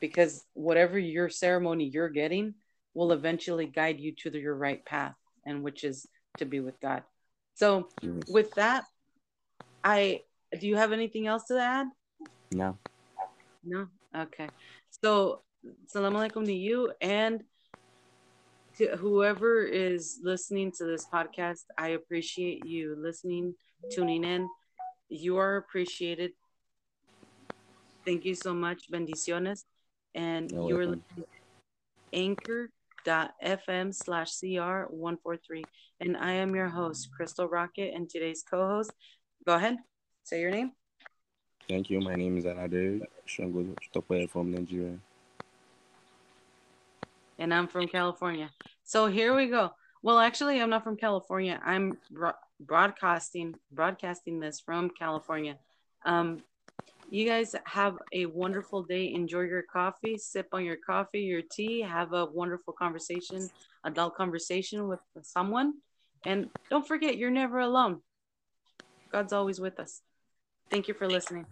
Because 0.00 0.44
whatever 0.54 0.98
your 0.98 1.28
ceremony 1.28 1.86
you're 1.86 2.08
getting 2.08 2.54
will 2.94 3.12
eventually 3.12 3.66
guide 3.66 4.00
you 4.00 4.12
to 4.12 4.30
the, 4.30 4.38
your 4.38 4.54
right 4.54 4.84
path, 4.84 5.14
and 5.44 5.62
which 5.62 5.84
is 5.84 6.06
to 6.38 6.44
be 6.44 6.60
with 6.60 6.80
God. 6.80 7.02
So, 7.54 7.88
with 8.28 8.52
that, 8.54 8.84
I 9.82 10.22
do 10.58 10.66
you 10.66 10.76
have 10.76 10.92
anything 10.92 11.26
else 11.26 11.44
to 11.44 11.60
add? 11.60 11.88
No. 12.52 12.78
No? 13.64 13.88
Okay. 14.16 14.48
So, 15.02 15.42
salam 15.86 16.14
alaikum 16.14 16.44
to 16.44 16.52
you 16.52 16.92
and 17.00 17.42
to 18.78 18.96
whoever 18.96 19.62
is 19.62 20.20
listening 20.22 20.72
to 20.72 20.84
this 20.84 21.06
podcast. 21.06 21.64
I 21.78 21.88
appreciate 21.88 22.66
you 22.66 22.96
listening, 22.98 23.54
tuning 23.90 24.24
in. 24.24 24.48
You 25.08 25.36
are 25.38 25.56
appreciated. 25.56 26.32
Thank 28.04 28.24
you 28.24 28.34
so 28.34 28.52
much. 28.52 28.90
Bendiciones. 28.90 29.64
And 30.14 30.50
You're 30.50 30.68
you 30.68 30.78
are 30.78 30.86
listening 30.86 31.04
to 31.16 31.26
anchor.fm 33.06 33.94
slash 33.94 34.32
CR143. 34.32 35.64
And 36.00 36.16
I 36.16 36.32
am 36.32 36.54
your 36.54 36.68
host, 36.68 37.08
Crystal 37.16 37.48
Rocket, 37.48 37.94
and 37.94 38.08
today's 38.08 38.42
co 38.48 38.66
host. 38.66 38.92
Go 39.46 39.54
ahead. 39.54 39.76
Say 40.24 40.40
your 40.40 40.50
name. 40.50 40.72
Thank 41.68 41.90
you. 41.90 42.00
My 42.00 42.14
name 42.14 42.36
is 42.36 42.44
Alade 42.44 43.02
Shango 43.24 43.74
from 44.28 44.50
Nigeria. 44.52 44.98
and 47.38 47.52
I'm 47.52 47.66
from 47.66 47.88
California. 47.88 48.50
So 48.84 49.06
here 49.06 49.34
we 49.34 49.48
go. 49.48 49.70
Well, 50.02 50.18
actually, 50.18 50.60
I'm 50.60 50.70
not 50.70 50.84
from 50.84 50.96
California. 50.96 51.60
I'm 51.64 51.98
broadcasting 52.60 53.54
broadcasting 53.72 54.40
this 54.40 54.60
from 54.60 54.90
California. 54.90 55.56
Um, 56.04 56.42
you 57.14 57.28
guys 57.28 57.54
have 57.64 57.96
a 58.12 58.26
wonderful 58.26 58.82
day. 58.82 59.12
Enjoy 59.12 59.42
your 59.42 59.62
coffee. 59.62 60.18
Sip 60.18 60.48
on 60.52 60.64
your 60.64 60.78
coffee, 60.84 61.20
your 61.20 61.42
tea. 61.48 61.80
Have 61.80 62.12
a 62.12 62.26
wonderful 62.26 62.74
conversation, 62.74 63.48
adult 63.84 64.16
conversation 64.16 64.88
with 64.88 64.98
someone, 65.22 65.74
and 66.26 66.48
don't 66.70 66.86
forget, 66.86 67.16
you're 67.16 67.30
never 67.30 67.60
alone. 67.60 68.00
God's 69.12 69.32
always 69.32 69.60
with 69.60 69.78
us. 69.78 70.02
Thank 70.72 70.88
you 70.88 70.94
for 70.94 71.06
listening. 71.06 71.46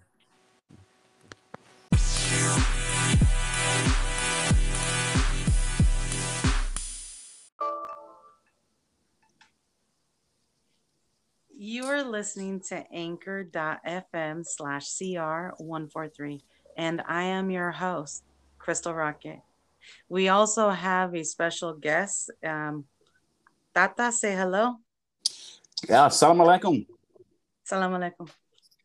Listening 12.13 12.61
to 12.61 12.85
anchor.fm 12.93 14.45
slash 14.45 14.87
CR143, 14.91 16.43
and 16.77 17.03
I 17.09 17.23
am 17.25 17.51
your 17.51 17.71
host, 17.71 18.23
Crystal 18.59 18.95
Rocket. 18.95 19.41
We 20.09 20.29
also 20.29 20.69
have 20.69 21.15
a 21.15 21.25
special 21.25 21.73
guest. 21.73 22.31
Um, 22.45 22.85
Tata, 23.75 24.13
say 24.13 24.37
hello. 24.37 24.77
Yeah, 25.89 26.09
salam 26.09 26.39
alaikum. 26.39 26.87
Salam 27.65 27.93
alaikum. 27.93 28.29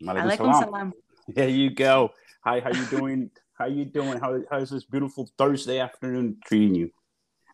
Alaikum 0.02 0.38
salam. 0.38 0.64
salam. 0.64 0.94
There 1.28 1.50
you 1.50 1.70
go. 1.70 2.12
Hi, 2.46 2.62
how 2.62 2.72
you 2.72 2.86
doing? 2.86 3.30
how 3.60 3.66
you 3.66 3.84
doing? 3.84 4.20
How, 4.20 4.40
how's 4.50 4.70
this 4.70 4.86
beautiful 4.86 5.30
Thursday 5.38 5.80
afternoon 5.80 6.38
treating 6.46 6.76
you? 6.76 6.92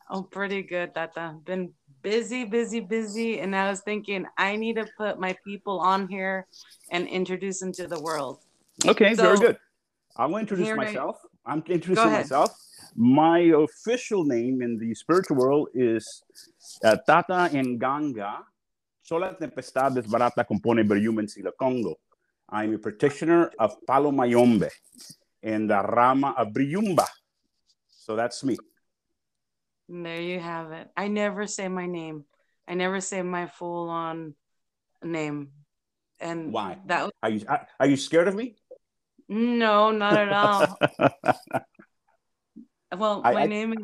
Oh, 0.09 0.21
pretty 0.21 0.62
good, 0.62 0.93
Tata. 0.93 1.36
Been 1.43 1.73
busy, 2.03 2.45
busy, 2.45 2.79
busy. 2.81 3.39
And 3.39 3.55
I 3.55 3.69
was 3.69 3.81
thinking, 3.81 4.25
I 4.37 4.55
need 4.55 4.75
to 4.75 4.85
put 4.97 5.19
my 5.19 5.35
people 5.43 5.79
on 5.79 6.07
here 6.07 6.45
and 6.91 7.07
introduce 7.07 7.59
them 7.59 7.71
to 7.73 7.87
the 7.87 7.99
world. 7.99 8.39
Okay, 8.85 9.15
So, 9.15 9.23
very 9.23 9.37
good. 9.39 9.57
I'm 10.15 10.29
going 10.29 10.45
to 10.45 10.53
introduce 10.53 10.77
myself. 10.77 11.17
I'm 11.45 11.63
introducing 11.67 12.11
myself. 12.11 12.51
My 12.95 13.39
official 13.39 14.23
name 14.23 14.61
in 14.61 14.77
the 14.77 14.93
spiritual 14.93 15.37
world 15.37 15.69
is 15.73 16.05
uh, 16.83 16.97
Tata 17.07 17.49
Nganga. 17.51 18.43
Sola 19.01 19.35
tempestad 19.35 19.95
desbarata 19.95 20.45
compone 20.45 20.87
Beryumen 20.87 21.29
Sila 21.29 21.51
Congo. 21.59 21.95
I'm 22.49 22.75
a 22.75 22.77
practitioner 22.77 23.51
of 23.57 23.75
Palo 23.87 24.11
Mayombe 24.11 24.69
and 25.41 25.69
the 25.69 25.81
Rama 25.81 26.35
of 26.37 26.49
Briumba. 26.49 27.07
So 27.89 28.15
that's 28.15 28.43
me. 28.43 28.57
And 29.89 30.05
there 30.05 30.21
you 30.21 30.39
have 30.39 30.71
it. 30.71 30.87
I 30.95 31.07
never 31.07 31.47
say 31.47 31.67
my 31.67 31.85
name. 31.85 32.25
I 32.67 32.75
never 32.75 33.01
say 33.01 33.21
my 33.21 33.47
full 33.47 33.89
on 33.89 34.35
name. 35.03 35.49
And 36.19 36.53
Why? 36.53 36.77
that 36.87 37.11
Are 37.21 37.29
you 37.29 37.45
are, 37.79 37.87
you 37.87 37.97
scared 37.97 38.27
of 38.27 38.35
me? 38.35 38.55
no, 39.27 39.91
not 39.91 40.17
at 40.17 40.31
all. 40.31 40.77
well, 42.97 43.21
I- 43.23 43.33
my 43.33 43.43
I- 43.43 43.47
name 43.47 43.73
is 43.73 43.83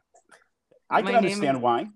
I 0.89 1.01
can 1.01 1.15
understand 1.15 1.57
is- 1.57 1.63
why. 1.63 1.87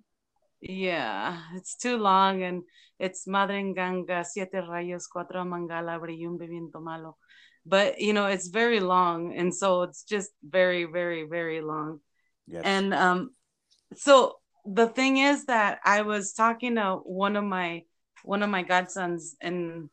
yeah, 0.61 1.39
it's 1.55 1.75
too 1.77 1.97
long 1.97 2.43
and 2.43 2.63
it's 2.99 3.25
Madre 3.27 3.61
Nganga, 3.63 4.23
Siete 4.25 4.61
Rayos, 4.61 5.07
Cuatro 5.09 5.43
Mangala, 5.43 5.99
Brillumbe 5.99 6.47
Viento 6.47 6.79
Malo. 6.79 7.17
But 7.65 7.99
you 8.01 8.13
know, 8.13 8.27
it's 8.27 8.47
very 8.49 8.79
long, 8.79 9.33
and 9.35 9.53
so 9.55 9.83
it's 9.83 10.03
just 10.03 10.31
very, 10.43 10.83
very, 10.85 11.23
very 11.23 11.61
long. 11.61 12.01
Yes. 12.45 12.61
And 12.65 12.93
um, 12.93 13.31
so 13.95 14.35
the 14.65 14.87
thing 14.87 15.17
is 15.17 15.45
that 15.45 15.79
I 15.83 16.01
was 16.01 16.33
talking 16.33 16.75
to 16.75 16.95
one 17.03 17.35
of 17.35 17.43
my 17.43 17.83
one 18.23 18.41
of 18.41 18.49
my 18.49 18.63
godsons 18.63 19.35
in 19.41 19.89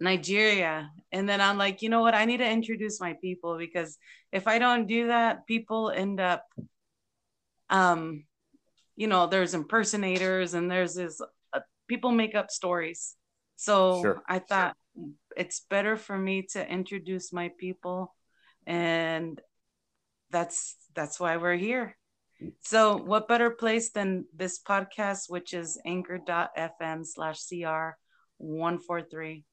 Nigeria, 0.00 0.90
and 1.10 1.28
then 1.28 1.40
I'm 1.40 1.58
like, 1.58 1.82
you 1.82 1.88
know 1.88 2.00
what? 2.00 2.14
I 2.14 2.24
need 2.24 2.38
to 2.38 2.48
introduce 2.48 3.00
my 3.00 3.14
people 3.14 3.58
because 3.58 3.98
if 4.32 4.46
I 4.46 4.58
don't 4.58 4.86
do 4.86 5.08
that, 5.08 5.46
people 5.46 5.90
end 5.90 6.20
up, 6.20 6.44
um, 7.70 8.24
you 8.96 9.06
know, 9.06 9.26
there's 9.26 9.54
impersonators 9.54 10.54
and 10.54 10.70
there's 10.70 10.94
this 10.94 11.20
uh, 11.52 11.60
people 11.88 12.12
make 12.12 12.34
up 12.34 12.50
stories. 12.50 13.16
So 13.56 14.02
Sure. 14.02 14.22
I 14.28 14.38
thought 14.40 14.76
it's 15.36 15.60
better 15.70 15.96
for 15.96 16.16
me 16.16 16.42
to 16.52 16.68
introduce 16.68 17.32
my 17.32 17.50
people, 17.58 18.14
and 18.66 19.40
that's 20.30 20.76
that's 20.94 21.18
why 21.18 21.36
we're 21.36 21.56
here. 21.56 21.96
So, 22.60 22.96
what 22.96 23.28
better 23.28 23.50
place 23.50 23.90
than 23.90 24.24
this 24.34 24.60
podcast, 24.60 25.28
which 25.28 25.54
is 25.54 25.80
anchor.fm 25.84 27.06
slash 27.06 27.40
CR 27.48 27.96
143. 28.38 29.44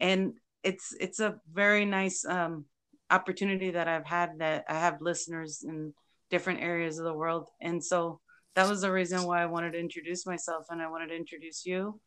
And 0.00 0.34
it's 0.62 0.94
it's 0.98 1.20
a 1.20 1.36
very 1.52 1.84
nice 1.84 2.24
um, 2.24 2.66
opportunity 3.10 3.70
that 3.72 3.88
I've 3.88 4.06
had 4.06 4.38
that 4.38 4.64
I 4.68 4.74
have 4.74 5.00
listeners 5.00 5.64
in 5.66 5.94
different 6.30 6.60
areas 6.60 6.98
of 6.98 7.04
the 7.04 7.14
world. 7.14 7.48
And 7.60 7.82
so 7.84 8.20
that 8.54 8.68
was 8.68 8.82
the 8.82 8.92
reason 8.92 9.24
why 9.24 9.42
I 9.42 9.46
wanted 9.46 9.72
to 9.72 9.78
introduce 9.78 10.26
myself 10.26 10.66
and 10.70 10.80
I 10.80 10.88
wanted 10.88 11.08
to 11.08 11.16
introduce 11.16 11.66
you. 11.66 12.00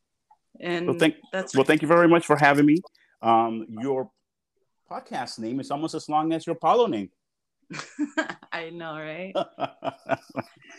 And 0.59 0.87
well, 0.87 0.97
thank, 0.97 1.15
that's 1.31 1.55
well, 1.55 1.63
thank 1.63 1.81
you 1.81 1.87
very 1.87 2.07
much 2.07 2.25
for 2.25 2.37
having 2.37 2.65
me. 2.65 2.77
Um, 3.21 3.65
your 3.69 4.11
podcast 4.89 5.39
name 5.39 5.59
is 5.59 5.71
almost 5.71 5.95
as 5.95 6.07
long 6.09 6.31
as 6.33 6.45
your 6.45 6.55
Palo 6.55 6.87
name. 6.87 7.09
I 8.51 8.69
know, 8.69 8.93
right? 8.93 9.33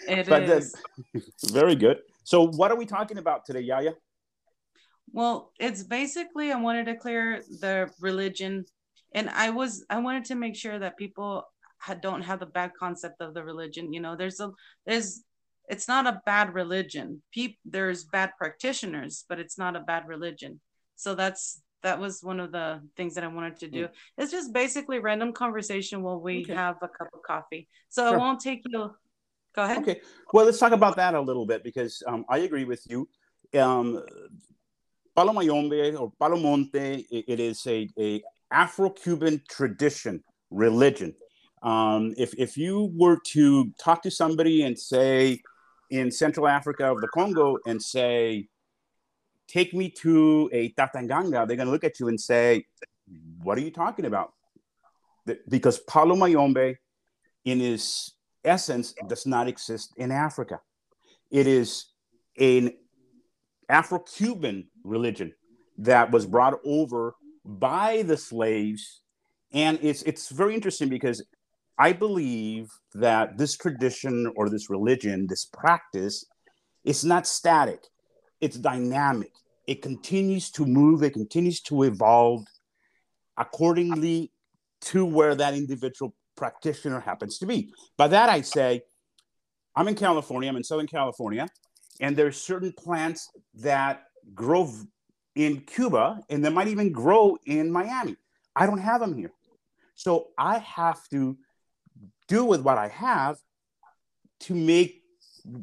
it 0.08 0.28
but 0.28 0.42
is. 0.42 0.74
very 1.50 1.74
good. 1.74 1.98
So, 2.24 2.46
what 2.46 2.70
are 2.70 2.76
we 2.76 2.86
talking 2.86 3.18
about 3.18 3.44
today, 3.44 3.60
Yaya? 3.60 3.92
Well, 5.12 5.52
it's 5.60 5.82
basically 5.82 6.52
I 6.52 6.60
wanted 6.60 6.86
to 6.86 6.96
clear 6.96 7.42
the 7.60 7.90
religion, 8.00 8.64
and 9.14 9.30
I 9.30 9.50
was 9.50 9.84
I 9.90 9.98
wanted 9.98 10.24
to 10.26 10.34
make 10.34 10.56
sure 10.56 10.78
that 10.78 10.96
people 10.96 11.44
had, 11.78 12.00
don't 12.00 12.22
have 12.22 12.40
the 12.40 12.46
bad 12.46 12.72
concept 12.78 13.20
of 13.20 13.34
the 13.34 13.44
religion. 13.44 13.92
You 13.92 14.00
know, 14.00 14.16
there's 14.16 14.40
a 14.40 14.50
there's 14.86 15.22
it's 15.68 15.88
not 15.88 16.06
a 16.06 16.20
bad 16.26 16.54
religion. 16.54 17.22
People 17.32 17.60
there's 17.64 18.04
bad 18.04 18.32
practitioners, 18.38 19.24
but 19.28 19.38
it's 19.38 19.58
not 19.58 19.76
a 19.76 19.80
bad 19.80 20.08
religion. 20.08 20.60
So 20.96 21.14
that's 21.14 21.60
that 21.82 22.00
was 22.00 22.22
one 22.22 22.40
of 22.40 22.50
the 22.50 22.80
things 22.96 23.14
that 23.14 23.24
I 23.24 23.26
wanted 23.28 23.58
to 23.58 23.68
do. 23.68 23.84
Mm. 23.84 23.90
It's 24.18 24.32
just 24.32 24.52
basically 24.52 24.98
random 24.98 25.32
conversation 25.32 26.02
while 26.02 26.18
we 26.18 26.42
okay. 26.42 26.54
have 26.54 26.76
a 26.82 26.88
cup 26.88 27.08
of 27.12 27.22
coffee. 27.22 27.68
So 27.90 28.08
sure. 28.08 28.14
I 28.14 28.16
won't 28.16 28.40
take 28.40 28.62
you. 28.66 28.90
Go 29.54 29.62
ahead. 29.62 29.78
Okay. 29.78 30.00
Well, 30.32 30.46
let's 30.46 30.58
talk 30.58 30.72
about 30.72 30.96
that 30.96 31.14
a 31.14 31.20
little 31.20 31.46
bit 31.46 31.62
because 31.62 32.02
um, 32.06 32.24
I 32.28 32.38
agree 32.38 32.64
with 32.64 32.82
you. 32.88 33.08
Um, 33.58 34.02
Palo 35.14 35.32
Mayombe 35.32 35.94
or 35.94 36.10
Palo 36.18 36.36
Monte, 36.36 37.06
it, 37.10 37.24
it 37.28 37.38
is 37.38 37.64
a, 37.66 37.88
a 38.00 38.22
Afro-Cuban 38.50 39.42
tradition, 39.48 40.24
religion. 40.50 41.14
Um, 41.62 42.14
if, 42.18 42.34
if 42.36 42.56
you 42.56 42.90
were 42.94 43.18
to 43.28 43.70
talk 43.78 44.02
to 44.02 44.10
somebody 44.10 44.62
and 44.62 44.76
say 44.78 45.40
in 45.90 46.10
Central 46.10 46.48
Africa 46.48 46.90
of 46.90 47.00
the 47.00 47.08
Congo 47.08 47.58
and 47.66 47.80
say, 47.80 48.48
take 49.48 49.74
me 49.74 49.90
to 49.90 50.48
a 50.52 50.70
Tatanganga, 50.72 51.46
they're 51.46 51.56
going 51.56 51.66
to 51.66 51.72
look 51.72 51.84
at 51.84 52.00
you 52.00 52.08
and 52.08 52.20
say, 52.20 52.66
What 53.42 53.58
are 53.58 53.62
you 53.62 53.70
talking 53.70 54.04
about? 54.04 54.32
Because 55.48 55.78
Palo 55.78 56.16
Mayombe, 56.16 56.76
in 57.44 57.60
its 57.60 58.12
essence, 58.44 58.94
does 59.08 59.26
not 59.26 59.48
exist 59.48 59.92
in 59.96 60.10
Africa. 60.10 60.60
It 61.30 61.46
is 61.46 61.86
an 62.38 62.72
Afro 63.68 63.98
Cuban 63.98 64.68
religion 64.82 65.32
that 65.78 66.10
was 66.10 66.26
brought 66.26 66.60
over 66.64 67.14
by 67.44 68.02
the 68.02 68.16
slaves. 68.16 69.02
And 69.52 69.78
it's, 69.82 70.02
it's 70.02 70.30
very 70.30 70.54
interesting 70.54 70.88
because 70.88 71.24
I 71.78 71.92
believe 71.92 72.70
that 72.94 73.36
this 73.38 73.56
tradition 73.56 74.30
or 74.36 74.48
this 74.48 74.70
religion, 74.70 75.26
this 75.26 75.44
practice, 75.44 76.24
is 76.84 77.04
not 77.04 77.26
static 77.26 77.80
it's 78.44 78.56
dynamic. 78.56 79.32
It 79.66 79.80
continues 79.80 80.50
to 80.52 80.66
move, 80.66 81.02
it 81.02 81.14
continues 81.14 81.62
to 81.62 81.84
evolve 81.84 82.44
accordingly 83.38 84.30
to 84.82 85.06
where 85.06 85.34
that 85.34 85.54
individual 85.54 86.14
practitioner 86.36 87.00
happens 87.00 87.38
to 87.38 87.46
be. 87.46 87.72
By 87.96 88.08
that, 88.08 88.28
I 88.28 88.42
say, 88.42 88.82
I'm 89.74 89.88
in 89.88 89.94
California, 89.94 90.50
I'm 90.50 90.56
in 90.56 90.62
Southern 90.62 90.86
California, 90.86 91.48
and 92.00 92.14
there's 92.14 92.38
certain 92.40 92.72
plants 92.72 93.30
that 93.54 94.04
grow 94.34 94.70
in 95.34 95.60
Cuba 95.62 96.20
and 96.28 96.44
they 96.44 96.50
might 96.50 96.68
even 96.68 96.92
grow 96.92 97.38
in 97.46 97.72
Miami. 97.72 98.16
I 98.54 98.66
don't 98.66 98.78
have 98.78 99.00
them 99.00 99.16
here. 99.16 99.32
So 99.94 100.28
I 100.36 100.58
have 100.58 101.00
to 101.08 101.38
do 102.28 102.44
with 102.44 102.60
what 102.60 102.76
I 102.76 102.88
have 102.88 103.38
to 104.40 104.54
make 104.54 105.03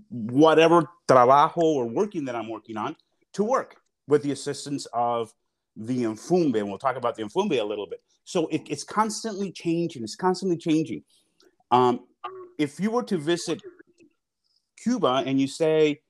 whatever 0.10 0.88
trabajo 1.08 1.58
or 1.58 1.86
working 1.86 2.26
that 2.26 2.36
I'm 2.36 2.50
working 2.50 2.78
on 2.78 2.96
to 3.34 3.44
work 3.44 3.78
with 4.08 4.24
the 4.24 4.32
assistance 4.32 4.88
of 4.94 5.34
the 5.76 6.04
Mfumbe. 6.04 6.58
And 6.60 6.70
we'll 6.70 6.78
talk 6.78 6.98
about 6.98 7.16
the 7.16 7.24
Mfumbe 7.24 7.60
a 7.60 7.64
little 7.64 7.88
bit. 7.88 8.02
So 8.24 8.48
it, 8.48 8.62
it's 8.70 8.84
constantly 8.84 9.52
changing. 9.52 10.04
It's 10.04 10.16
constantly 10.16 10.58
changing. 10.58 11.04
Um, 11.72 12.02
if 12.58 12.80
you 12.80 12.92
were 12.92 13.04
to 13.04 13.18
visit 13.18 13.62
Cuba 14.78 15.24
and 15.26 15.40
you 15.40 15.48
say, 15.48 16.02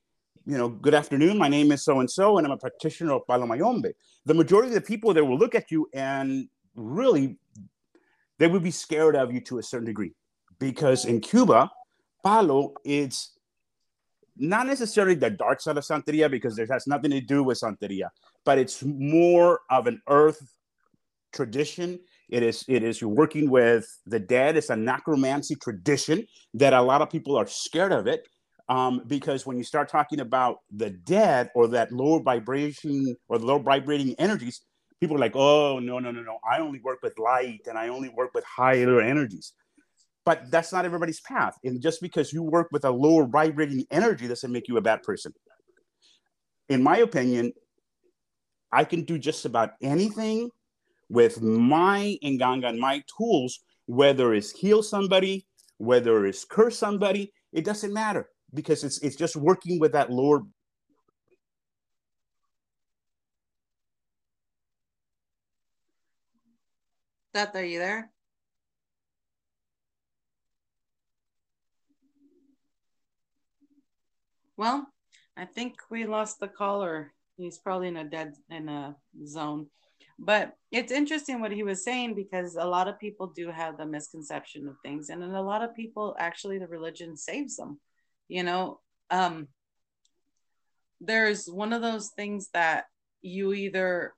you 0.45 0.57
know, 0.57 0.69
good 0.69 0.93
afternoon, 0.93 1.37
my 1.37 1.47
name 1.47 1.71
is 1.71 1.83
so 1.83 1.99
and 1.99 2.09
so, 2.09 2.37
and 2.37 2.47
I'm 2.47 2.53
a 2.53 2.57
practitioner 2.57 3.13
of 3.13 3.27
Palo 3.27 3.45
Mayombe, 3.45 3.93
the 4.25 4.33
majority 4.33 4.69
of 4.69 4.75
the 4.75 4.81
people 4.81 5.13
there 5.13 5.23
will 5.23 5.37
look 5.37 5.55
at 5.55 5.71
you 5.71 5.87
and 5.93 6.47
really 6.75 7.37
they 8.39 8.47
would 8.47 8.63
be 8.63 8.71
scared 8.71 9.15
of 9.15 9.31
you 9.31 9.39
to 9.41 9.59
a 9.59 9.63
certain 9.63 9.85
degree 9.85 10.13
because 10.57 11.05
in 11.05 11.21
Cuba, 11.21 11.69
Palo 12.23 12.73
is 12.83 13.31
not 14.41 14.65
necessarily 14.65 15.15
the 15.15 15.29
dark 15.29 15.61
side 15.61 15.77
of 15.77 15.83
Santeria 15.83 16.29
because 16.29 16.57
it 16.57 16.69
has 16.69 16.87
nothing 16.87 17.11
to 17.11 17.21
do 17.21 17.43
with 17.43 17.59
Santeria, 17.59 18.09
but 18.43 18.57
it's 18.57 18.83
more 18.83 19.59
of 19.69 19.87
an 19.87 20.01
earth 20.09 20.41
tradition. 21.31 21.99
It 22.27 22.43
is 22.43 22.65
it 22.67 22.83
is 22.83 22.99
you're 22.99 23.09
working 23.09 23.49
with 23.49 23.85
the 24.05 24.19
dead. 24.19 24.57
It's 24.57 24.69
a 24.69 24.75
necromancy 24.75 25.55
tradition 25.55 26.25
that 26.55 26.73
a 26.73 26.81
lot 26.81 27.01
of 27.01 27.09
people 27.09 27.37
are 27.37 27.47
scared 27.47 27.91
of 27.91 28.07
it 28.07 28.27
um, 28.67 29.03
because 29.05 29.45
when 29.45 29.57
you 29.57 29.63
start 29.63 29.89
talking 29.89 30.21
about 30.21 30.57
the 30.75 30.89
dead 30.89 31.51
or 31.53 31.67
that 31.69 31.91
lower 31.91 32.21
vibration 32.21 33.15
or 33.29 33.37
the 33.37 33.45
lower 33.45 33.61
vibrating 33.61 34.15
energies, 34.17 34.61
people 34.99 35.15
are 35.17 35.19
like, 35.19 35.35
oh 35.35 35.77
no 35.79 35.99
no 35.99 36.11
no 36.11 36.21
no, 36.21 36.39
I 36.49 36.59
only 36.59 36.79
work 36.79 36.99
with 37.03 37.19
light 37.19 37.61
and 37.67 37.77
I 37.77 37.89
only 37.89 38.09
work 38.09 38.31
with 38.33 38.43
higher 38.45 39.01
energies 39.01 39.53
but 40.25 40.49
that's 40.51 40.71
not 40.71 40.85
everybody's 40.85 41.21
path. 41.21 41.57
And 41.63 41.81
just 41.81 42.01
because 42.01 42.31
you 42.31 42.43
work 42.43 42.67
with 42.71 42.85
a 42.85 42.91
lower 42.91 43.25
vibrating 43.25 43.85
energy 43.91 44.27
doesn't 44.27 44.51
make 44.51 44.67
you 44.67 44.77
a 44.77 44.81
bad 44.81 45.03
person. 45.03 45.33
In 46.69 46.83
my 46.83 46.97
opinion, 46.97 47.53
I 48.71 48.83
can 48.83 49.03
do 49.03 49.17
just 49.17 49.45
about 49.45 49.71
anything 49.81 50.49
with 51.09 51.41
my 51.41 52.17
Nganga 52.23 52.69
and 52.69 52.79
my 52.79 53.03
tools, 53.17 53.59
whether 53.85 54.33
it's 54.33 54.51
heal 54.51 54.81
somebody, 54.81 55.45
whether 55.77 56.25
it's 56.25 56.45
curse 56.45 56.77
somebody, 56.77 57.33
it 57.51 57.65
doesn't 57.65 57.91
matter 57.93 58.29
because 58.53 58.83
it's 58.83 58.99
it's 58.99 59.15
just 59.15 59.35
working 59.35 59.79
with 59.79 59.91
that 59.91 60.09
lower 60.09 60.41
That 67.33 67.55
are 67.55 67.63
you 67.63 67.79
there? 67.79 68.11
Well, 74.61 74.87
I 75.35 75.45
think 75.45 75.73
we 75.89 76.05
lost 76.05 76.39
the 76.39 76.47
caller. 76.47 77.13
He's 77.35 77.57
probably 77.57 77.87
in 77.87 77.97
a 77.97 78.03
dead 78.03 78.35
in 78.51 78.69
a 78.69 78.95
zone. 79.25 79.65
But 80.19 80.53
it's 80.71 80.91
interesting 80.91 81.41
what 81.41 81.51
he 81.51 81.63
was 81.63 81.83
saying 81.83 82.13
because 82.13 82.55
a 82.55 82.67
lot 82.67 82.87
of 82.87 82.99
people 82.99 83.33
do 83.35 83.49
have 83.49 83.79
the 83.79 83.87
misconception 83.87 84.67
of 84.67 84.75
things, 84.83 85.09
and 85.09 85.19
then 85.19 85.31
a 85.31 85.41
lot 85.41 85.63
of 85.63 85.75
people 85.75 86.15
actually 86.19 86.59
the 86.59 86.67
religion 86.67 87.17
saves 87.17 87.55
them. 87.57 87.79
You 88.27 88.43
know, 88.43 88.81
um, 89.09 89.47
there's 90.99 91.47
one 91.47 91.73
of 91.73 91.81
those 91.81 92.09
things 92.09 92.49
that 92.53 92.85
you 93.23 93.53
either 93.53 94.13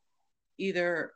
either 0.57 1.13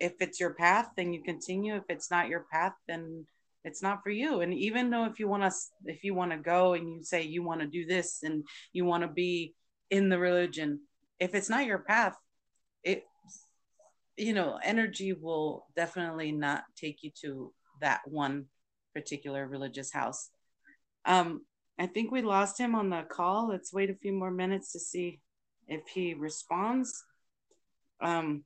if 0.00 0.14
it's 0.18 0.40
your 0.40 0.54
path, 0.54 0.88
then 0.96 1.12
you 1.12 1.22
continue. 1.22 1.76
If 1.76 1.84
it's 1.88 2.10
not 2.10 2.28
your 2.28 2.46
path, 2.50 2.74
then 2.88 3.26
it's 3.66 3.82
not 3.82 4.04
for 4.04 4.10
you. 4.10 4.42
And 4.42 4.54
even 4.54 4.90
though 4.90 5.06
if 5.06 5.18
you 5.18 5.26
want 5.26 5.42
to 5.42 5.52
if 5.86 6.04
you 6.04 6.14
want 6.14 6.30
to 6.30 6.38
go 6.38 6.74
and 6.74 6.88
you 6.88 7.02
say 7.02 7.22
you 7.22 7.42
want 7.42 7.60
to 7.60 7.66
do 7.66 7.84
this 7.84 8.20
and 8.22 8.44
you 8.72 8.84
want 8.84 9.02
to 9.02 9.08
be 9.08 9.54
in 9.90 10.08
the 10.08 10.18
religion 10.18 10.80
if 11.20 11.34
it's 11.34 11.48
not 11.48 11.66
your 11.66 11.78
path 11.78 12.16
it 12.82 13.04
you 14.16 14.34
know 14.34 14.58
energy 14.64 15.12
will 15.12 15.66
definitely 15.76 16.32
not 16.32 16.64
take 16.76 17.02
you 17.02 17.10
to 17.22 17.52
that 17.80 18.00
one 18.06 18.46
particular 18.94 19.46
religious 19.46 19.92
house. 19.92 20.30
Um 21.04 21.44
i 21.78 21.86
think 21.86 22.10
we 22.10 22.22
lost 22.22 22.58
him 22.58 22.76
on 22.76 22.90
the 22.90 23.02
call. 23.02 23.48
Let's 23.48 23.72
wait 23.72 23.90
a 23.90 23.94
few 23.94 24.12
more 24.12 24.30
minutes 24.30 24.72
to 24.72 24.78
see 24.78 25.20
if 25.66 25.82
he 25.92 26.14
responds. 26.14 27.04
Um 28.00 28.44